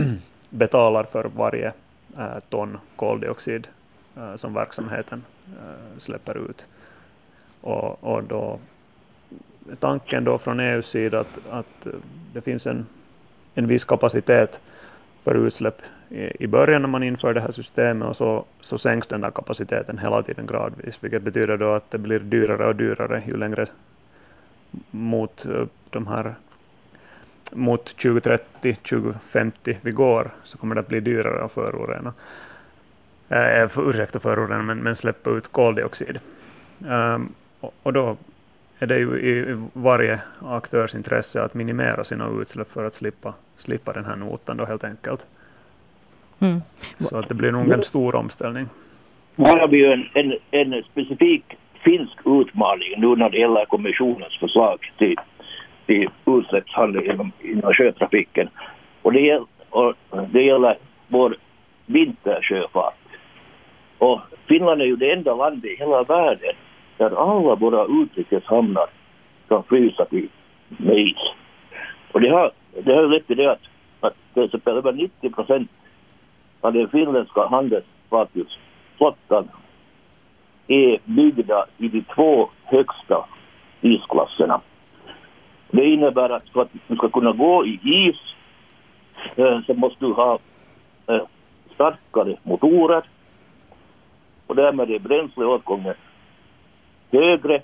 betalar 0.50 1.04
för 1.04 1.30
varje 1.36 1.72
äh, 2.18 2.38
ton 2.48 2.78
koldioxid 2.96 3.68
äh, 4.16 4.36
som 4.36 4.54
verksamheten 4.54 5.24
släpper 5.98 6.50
ut. 6.50 6.66
Och, 7.60 8.04
och 8.04 8.24
då 8.24 8.58
tanken 9.78 10.24
då 10.24 10.38
från 10.38 10.60
EUs 10.60 10.86
sida 10.86 11.20
att, 11.20 11.40
att 11.50 11.86
eh, 11.86 11.92
det 12.32 12.40
finns 12.40 12.66
en, 12.66 12.86
en 13.54 13.66
viss 13.66 13.84
kapacitet 13.84 14.60
för 15.22 15.34
utsläpp 15.46 15.82
i, 16.08 16.44
i 16.44 16.46
början 16.46 16.82
när 16.82 16.88
man 16.88 17.02
inför 17.02 17.34
det 17.34 17.40
här 17.40 17.50
systemet 17.50 18.08
och 18.08 18.16
så, 18.16 18.44
så 18.60 18.78
sänks 18.78 19.06
den 19.06 19.20
där 19.20 19.30
kapaciteten 19.30 19.98
hela 19.98 20.22
tiden 20.22 20.46
gradvis, 20.46 21.04
vilket 21.04 21.22
betyder 21.22 21.56
då 21.56 21.72
att 21.72 21.90
det 21.90 21.98
blir 21.98 22.20
dyrare 22.20 22.66
och 22.66 22.76
dyrare 22.76 23.22
ju 23.26 23.36
längre 23.36 23.66
mot 24.90 25.46
eh, 25.46 25.64
de 25.90 26.06
här 26.06 26.34
mot 27.52 27.84
2030, 27.84 28.74
2050 28.74 29.78
vi 29.82 29.90
går, 29.90 30.30
så 30.42 30.58
kommer 30.58 30.74
det 30.74 30.80
att 30.80 30.88
bli 30.88 31.00
dyrare 31.00 31.44
att 31.44 31.52
förorena. 31.52 32.12
Eh, 33.28 33.68
för, 33.68 33.90
ursäkta 33.90 34.20
förorena, 34.20 34.62
men, 34.62 34.78
men 34.78 34.96
släppa 34.96 35.30
ut 35.30 35.52
koldioxid. 35.52 36.18
Um, 36.78 37.32
och, 37.60 37.74
och 37.82 37.92
då 37.92 38.16
är 38.78 38.86
det 38.86 38.98
ju 38.98 39.18
i 39.18 39.56
varje 39.72 40.20
aktörs 40.42 40.94
intresse 40.94 41.42
att 41.42 41.54
minimera 41.54 42.04
sina 42.04 42.28
utsläpp 42.40 42.70
för 42.70 42.84
att 42.84 42.92
slippa, 42.92 43.34
slippa 43.56 43.92
den 43.92 44.04
här 44.04 44.16
notan 44.16 44.56
då 44.56 44.64
helt 44.64 44.84
enkelt. 44.84 45.26
Mm. 46.40 46.60
Så 46.98 47.18
att 47.18 47.28
det 47.28 47.34
blir 47.34 47.52
nog 47.52 47.70
en 47.70 47.82
stor 47.82 48.16
omställning. 48.16 48.66
Här 49.36 49.56
har 49.56 49.68
vi 49.68 49.76
ju 49.76 49.92
en, 49.92 50.08
en, 50.14 50.38
en 50.50 50.82
specifik 50.82 51.44
finsk 51.84 52.18
utmaning 52.24 52.88
nu 52.96 53.16
när 53.16 53.30
det 53.30 53.38
gäller 53.38 53.64
kommissionens 53.64 54.38
förslag 54.38 54.92
till, 54.98 55.16
till 55.86 56.08
utsläppshandel 56.26 57.10
inom, 57.10 57.32
inom 57.40 57.72
sjötrafiken. 57.72 58.48
Och 59.02 59.12
det, 59.12 59.20
gäller, 59.20 59.46
och 59.70 59.94
det 60.32 60.42
gäller 60.42 60.78
vår 61.08 61.36
vintersjöfart. 61.86 62.94
Och 63.98 64.20
Finland 64.48 64.80
är 64.80 64.86
ju 64.86 64.96
det 64.96 65.12
enda 65.12 65.34
landet 65.34 65.64
i 65.64 65.76
hela 65.76 66.02
världen 66.02 66.54
där 66.96 67.10
alla 67.10 67.54
våra 67.54 68.02
utrikeshamnar 68.02 68.86
kan 69.48 69.62
frysa 69.62 70.04
till 70.04 70.28
med 70.68 70.98
is. 70.98 71.18
Och 72.12 72.20
det 72.20 72.28
har, 72.28 72.50
det 72.84 72.94
har 72.94 73.06
lett 73.06 73.26
till 73.26 73.36
det 73.36 73.52
att, 73.52 73.62
att 74.00 74.14
till 74.34 74.44
exempel 74.44 74.76
över 74.76 74.92
90 74.92 75.30
procent 75.30 75.70
av 76.60 76.72
den 76.72 76.88
finländska 76.88 77.46
handelsfartygsflottan 77.46 79.48
är 80.66 80.98
byggda 81.04 81.66
i 81.78 81.88
de 81.88 82.02
två 82.14 82.48
högsta 82.64 83.26
isklasserna. 83.80 84.60
Det 85.70 85.84
innebär 85.84 86.30
att 86.30 86.48
för 86.48 86.62
att 86.62 86.70
du 86.86 86.96
ska 86.96 87.08
kunna 87.08 87.32
gå 87.32 87.66
i 87.66 87.80
is 87.82 88.16
eh, 89.36 89.60
så 89.66 89.74
måste 89.74 90.04
du 90.04 90.12
ha 90.12 90.38
eh, 91.06 91.22
starkare 91.74 92.36
motorer 92.42 93.02
och 94.46 94.56
därmed 94.56 94.90
är 94.90 94.98
bränsleåtgången 94.98 95.94
högre 97.10 97.62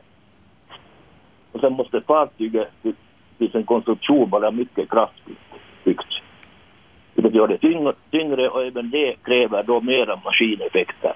och 1.53 1.61
sen 1.61 1.73
måste 1.73 2.01
fartyget 2.01 2.69
till 3.39 3.51
sin 3.53 3.65
konstruktion 3.65 4.31
vara 4.31 4.51
mycket 4.51 4.91
kraftigt 4.91 5.49
byggt. 5.85 6.07
Vilket 7.15 7.35
gör 7.35 7.49
det 7.49 7.59
tyngre, 7.59 7.93
tyngre 8.11 8.49
och 8.49 8.65
även 8.65 8.91
det 8.91 9.17
kräver 9.23 9.63
då 9.63 9.81
mera 9.81 10.21
maskineffekter. 10.25 11.13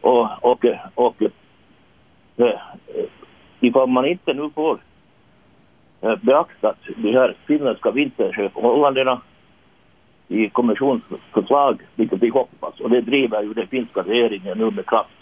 Och, 0.00 0.28
och, 0.40 0.64
och 0.94 1.22
äh, 2.36 2.60
ifall 3.60 3.88
man 3.88 4.06
inte 4.06 4.34
nu 4.34 4.50
får 4.54 4.78
äh, 6.00 6.16
beaktat 6.22 6.76
de 6.96 7.12
här 7.12 7.34
finländska 7.46 7.90
vintersjöförhållandena 7.90 9.20
i 10.28 10.48
kommissionsförslag, 10.48 11.82
vilket 11.94 12.22
vi 12.22 12.28
hoppas, 12.28 12.80
och 12.80 12.90
det 12.90 13.00
driver 13.00 13.42
ju 13.42 13.54
den 13.54 13.66
finska 13.66 14.00
regeringen 14.02 14.58
nu 14.58 14.70
med 14.70 14.86
kraft, 14.86 15.19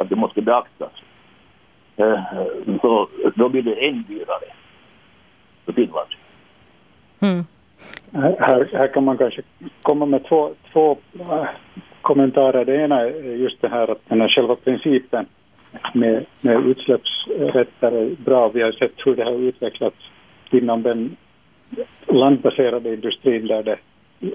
att 0.00 0.08
det 0.08 0.16
måste 0.16 0.42
beaktas. 0.42 0.92
Eh, 1.96 2.22
så 2.80 3.08
då 3.34 3.48
blir 3.48 3.62
det 3.62 3.88
än 3.88 4.02
dyrare 4.08 4.52
för 5.64 5.72
Finland. 5.72 6.08
Mm. 7.20 7.44
Här, 8.12 8.68
här 8.72 8.88
kan 8.88 9.04
man 9.04 9.18
kanske 9.18 9.42
komma 9.82 10.06
med 10.06 10.24
två, 10.24 10.50
två 10.72 10.98
äh, 11.20 11.44
kommentarer. 12.00 12.64
Det 12.64 12.76
ena 12.76 13.00
är 13.00 13.36
just 13.36 13.60
det 13.60 13.68
här 13.68 13.90
att 13.90 14.08
den 14.08 14.20
här 14.20 14.28
själva 14.28 14.56
principen 14.56 15.26
med, 15.94 16.26
med 16.40 16.66
utsläppsrätter 16.66 17.92
är 17.92 18.24
bra. 18.24 18.48
Vi 18.48 18.62
har 18.62 18.72
sett 18.72 18.94
hur 18.96 19.16
det 19.16 19.24
har 19.24 19.32
utvecklats 19.32 19.96
inom 20.50 20.82
den 20.82 21.16
landbaserade 22.06 22.94
industrin 22.94 23.46
där 23.46 23.62
det 23.62 23.78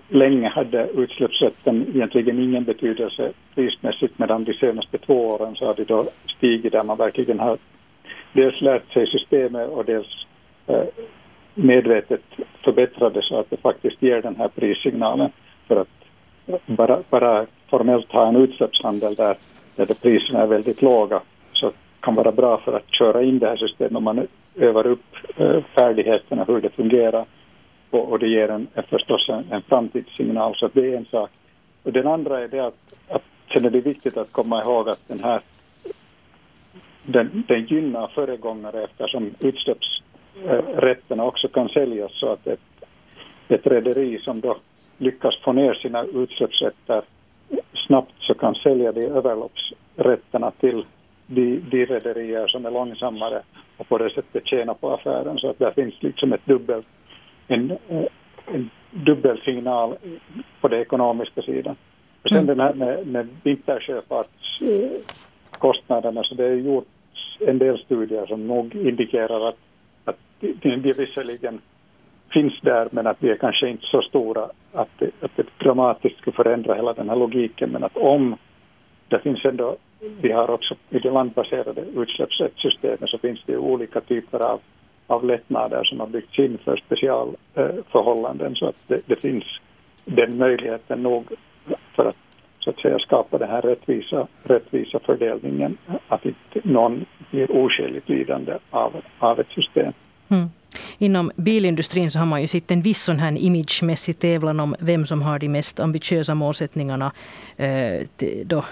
länge 0.07 0.49
hade 0.49 0.87
utsläppsrätten 0.87 1.87
egentligen 1.95 2.39
ingen 2.39 2.63
betydelse 2.63 3.31
prismässigt 3.55 4.19
medan 4.19 4.43
de 4.43 4.53
senaste 4.53 4.97
två 4.97 5.27
åren 5.27 5.55
så 5.55 5.65
har 5.65 5.73
det 5.73 5.83
då 5.83 6.05
stigit 6.37 6.71
där 6.71 6.83
man 6.83 6.97
verkligen 6.97 7.39
har 7.39 7.57
dels 8.33 8.61
lärt 8.61 8.93
sig 8.93 9.07
systemet 9.07 9.69
och 9.69 9.85
dels 9.85 10.25
eh, 10.67 10.83
medvetet 11.53 12.21
förbättrade 12.63 13.21
så 13.21 13.39
att 13.39 13.49
det 13.49 13.57
faktiskt 13.57 14.01
ger 14.01 14.21
den 14.21 14.35
här 14.35 14.47
prissignalen 14.47 15.31
för 15.67 15.75
att 15.75 15.87
bara, 16.65 16.99
bara 17.09 17.45
formellt 17.69 18.11
ha 18.11 18.27
en 18.27 18.35
utsläppshandel 18.35 19.15
där, 19.15 19.37
där 19.75 19.85
priserna 20.03 20.39
är 20.39 20.47
väldigt 20.47 20.81
låga 20.81 21.21
så 21.53 21.71
kan 21.99 22.15
vara 22.15 22.31
bra 22.31 22.57
för 22.57 22.73
att 22.73 22.93
köra 22.93 23.23
in 23.23 23.39
det 23.39 23.47
här 23.47 23.57
systemet 23.57 23.95
om 23.95 24.03
man 24.03 24.27
övar 24.55 24.87
upp 24.87 25.15
eh, 25.37 25.63
färdigheterna 25.75 26.43
hur 26.43 26.61
det 26.61 26.69
fungerar 26.69 27.25
och, 27.89 28.11
och 28.11 28.19
det 28.19 28.27
ger 28.27 28.49
en, 28.49 28.67
förstås 28.89 29.29
en, 29.29 29.43
en 29.51 29.61
framtidssignal 29.61 30.55
så 30.55 30.69
det 30.73 30.93
är 30.93 30.97
en 30.97 31.05
sak. 31.05 31.29
Och 31.83 31.91
den 31.91 32.07
andra 32.07 32.39
är 32.39 32.47
det 32.47 32.59
att, 32.59 32.93
att 33.09 33.23
sen 33.53 33.65
är 33.65 33.69
det 33.69 33.81
viktigt 33.81 34.17
att 34.17 34.31
komma 34.31 34.61
ihåg 34.61 34.89
att 34.89 35.07
den 35.07 35.19
här 35.19 35.41
den, 37.05 37.43
den 37.47 37.65
gynnar 37.65 38.07
föregångare 38.07 38.83
eftersom 38.83 39.31
utsläppsrätterna 39.39 41.23
också 41.23 41.47
kan 41.47 41.69
säljas 41.69 42.11
så 42.19 42.27
att 42.27 42.47
ett, 42.47 42.59
ett 43.47 43.67
rederi 43.67 44.19
som 44.19 44.41
då 44.41 44.57
lyckas 44.97 45.35
få 45.43 45.53
ner 45.53 45.73
sina 45.73 46.03
utsläppsrätter 46.03 47.01
snabbt 47.87 48.13
så 48.19 48.33
kan 48.33 48.55
sälja 48.55 48.91
de 48.91 49.05
överloppsrätterna 49.05 50.51
till 50.51 50.85
de, 51.27 51.59
de 51.69 51.85
rederier 51.85 52.47
som 52.47 52.65
är 52.65 52.71
långsammare 52.71 53.41
och 53.77 53.89
på 53.89 53.97
det 53.97 54.09
sättet 54.09 54.47
tjäna 54.47 54.73
på 54.73 54.93
affären. 54.93 55.37
Så 55.37 55.49
att 55.49 55.59
där 55.59 55.71
finns 55.71 56.03
liksom 56.03 56.33
ett 56.33 56.45
dubbelt, 56.45 56.87
en, 57.47 57.77
en 58.45 58.69
dubbelsignal 58.91 59.95
på 60.61 60.67
den 60.67 60.81
ekonomiska 60.81 61.41
sidan. 61.41 61.75
Och 62.23 62.29
sen 62.29 62.37
mm. 62.37 62.57
den 62.57 62.59
här 62.59 62.73
med, 62.73 63.07
med 63.07 63.27
vintersjöfartskostnaderna 63.43 66.23
så 66.23 66.35
det 66.35 66.45
är 66.45 66.55
gjort 66.55 66.87
en 67.39 67.57
del 67.57 67.77
studier 67.77 68.25
som 68.25 68.47
nog 68.47 68.75
indikerar 68.75 69.49
att, 69.49 69.57
att 70.05 70.17
de, 70.39 70.53
de 70.61 70.93
visserligen 70.93 71.61
finns 72.29 72.61
där 72.61 72.87
men 72.91 73.07
att 73.07 73.19
de 73.19 73.31
är 73.31 73.35
kanske 73.35 73.69
inte 73.69 73.85
så 73.85 74.01
stora 74.01 74.49
att 74.73 74.89
det, 74.99 75.09
att 75.21 75.31
det 75.35 75.45
dramatiskt 75.63 76.17
skulle 76.17 76.35
förändra 76.35 76.75
hela 76.75 76.93
den 76.93 77.09
här 77.09 77.15
logiken 77.15 77.69
men 77.69 77.83
att 77.83 77.97
om 77.97 78.35
det 79.07 79.19
finns 79.19 79.45
ändå, 79.45 79.77
vi 80.21 80.31
har 80.31 80.49
också 80.49 80.75
i 80.89 80.99
det 80.99 81.11
landbaserade 81.11 81.81
utsläppsrättssystemet 81.95 83.09
så 83.09 83.17
finns 83.17 83.43
det 83.45 83.57
olika 83.57 84.01
typer 84.01 84.39
av, 84.39 84.59
av 85.07 85.25
lättnader 85.25 85.83
som 85.83 85.99
har 85.99 86.07
byggts 86.07 86.39
in 86.39 86.57
för 86.63 86.77
specialförhållanden. 86.77 88.55
Så 88.55 88.67
att 88.67 88.83
det, 88.87 89.01
det, 89.05 89.21
finns 89.21 89.43
den 90.05 90.37
möjligheten 90.37 91.03
nog 91.03 91.25
för 91.95 92.05
att 92.05 92.17
så 92.59 92.69
att 92.69 92.79
säga 92.79 92.99
skapa 92.99 93.37
den 93.37 93.49
här 93.49 93.61
rättvisa, 93.61 94.27
rättvisa 94.43 94.99
fördelningen. 94.99 95.77
Att 96.07 96.25
inte 96.25 96.59
någon 96.63 97.05
blir 97.31 97.51
oskäligt 97.51 98.09
lidande 98.09 98.57
av, 98.69 98.93
av 99.19 99.39
ett 99.39 99.49
system. 99.49 99.93
Mm 100.29 100.49
inom 100.97 101.31
bilindustrin 101.35 102.11
så 102.11 102.19
har 102.19 102.25
man 102.25 102.41
ju 102.41 102.47
sett 102.47 102.71
en 102.71 102.81
viss 102.81 103.03
sån 103.03 103.19
här 103.19 103.37
imagemässig 103.37 104.19
tävlan 104.19 104.59
om 104.59 104.75
vem 104.79 105.05
som 105.05 105.21
har 105.21 105.39
de 105.39 105.49
mest 105.49 105.79
ambitiösa 105.79 106.35
målsättningarna. 106.35 107.11
Eh, 107.57 108.01
då, 108.45 108.63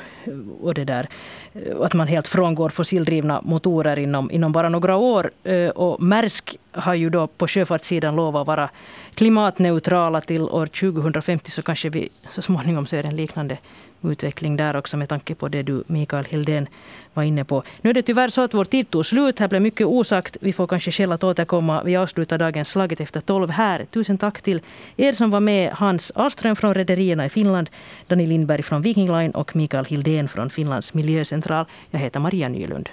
och 0.62 0.74
det 0.74 0.84
där, 0.84 1.08
eh, 1.54 1.82
att 1.82 1.94
man 1.94 2.08
helt 2.08 2.28
frångår 2.28 2.70
fossildrivna 2.70 3.42
motorer 3.42 4.00
inom, 4.00 4.32
inom 4.32 4.52
bara 4.52 4.70
några 4.70 4.96
år. 4.96 5.32
Eh, 5.44 5.70
och 5.70 6.02
Maersk 6.02 6.58
har 6.72 6.94
ju 6.94 7.10
då 7.10 7.28
på 7.28 7.48
sjöfartssidan 7.48 8.16
lovat 8.16 8.42
att 8.42 8.48
vara 8.48 8.70
klimatneutrala 9.16 10.22
till 10.22 10.42
år 10.42 10.66
2050 10.66 11.52
så 11.52 11.62
kanske 11.62 11.90
vi 11.90 12.10
så 12.32 12.42
småningom 12.42 12.86
ser 12.86 13.04
en 13.04 13.16
liknande 13.16 13.58
utveckling 14.04 14.58
där 14.58 14.76
också 14.76 14.98
med 14.98 15.10
tanke 15.10 15.36
på 15.36 15.48
det 15.48 15.64
du 15.64 15.84
Mikael 15.88 16.26
Hildén 16.26 16.68
var 17.14 17.24
inne 17.24 17.44
på. 17.44 17.64
Nu 17.82 17.90
är 17.90 17.94
det 17.94 18.02
tyvärr 18.02 18.30
så 18.30 18.42
att 18.42 18.54
vår 18.54 18.66
tid 18.66 18.90
tog 18.90 19.06
slut. 19.06 19.40
Här 19.40 19.48
blev 19.48 19.62
mycket 19.62 19.88
osagt. 19.88 20.38
Vi 20.42 20.54
får 20.54 20.68
kanske 20.68 20.92
skäl 20.92 21.12
att 21.12 21.24
återkomma. 21.24 21.84
Vi 21.84 21.93
avslutar 21.96 22.38
dagens 22.38 22.70
Slaget 22.70 23.02
efter 23.02 23.22
tolv 23.22 23.50
här. 23.50 23.86
Tusen 23.86 24.18
tack 24.18 24.42
till 24.42 24.62
er 24.98 25.14
som 25.14 25.32
var 25.32 25.40
med. 25.40 25.72
Hans 25.72 26.12
Ahlström 26.16 26.56
från 26.56 26.74
Rederierna 26.74 27.26
i 27.26 27.30
Finland, 27.30 27.70
Dani 28.08 28.26
Lindberg 28.26 28.64
från 28.64 28.82
Viking 28.82 29.12
Line 29.12 29.32
och 29.32 29.56
Mikael 29.56 29.86
Hildén 29.86 30.28
från 30.28 30.50
Finlands 30.50 30.94
miljöcentral. 30.94 31.66
Jag 31.92 32.00
heter 32.00 32.20
Maria 32.20 32.50
Nylund. 32.50 32.90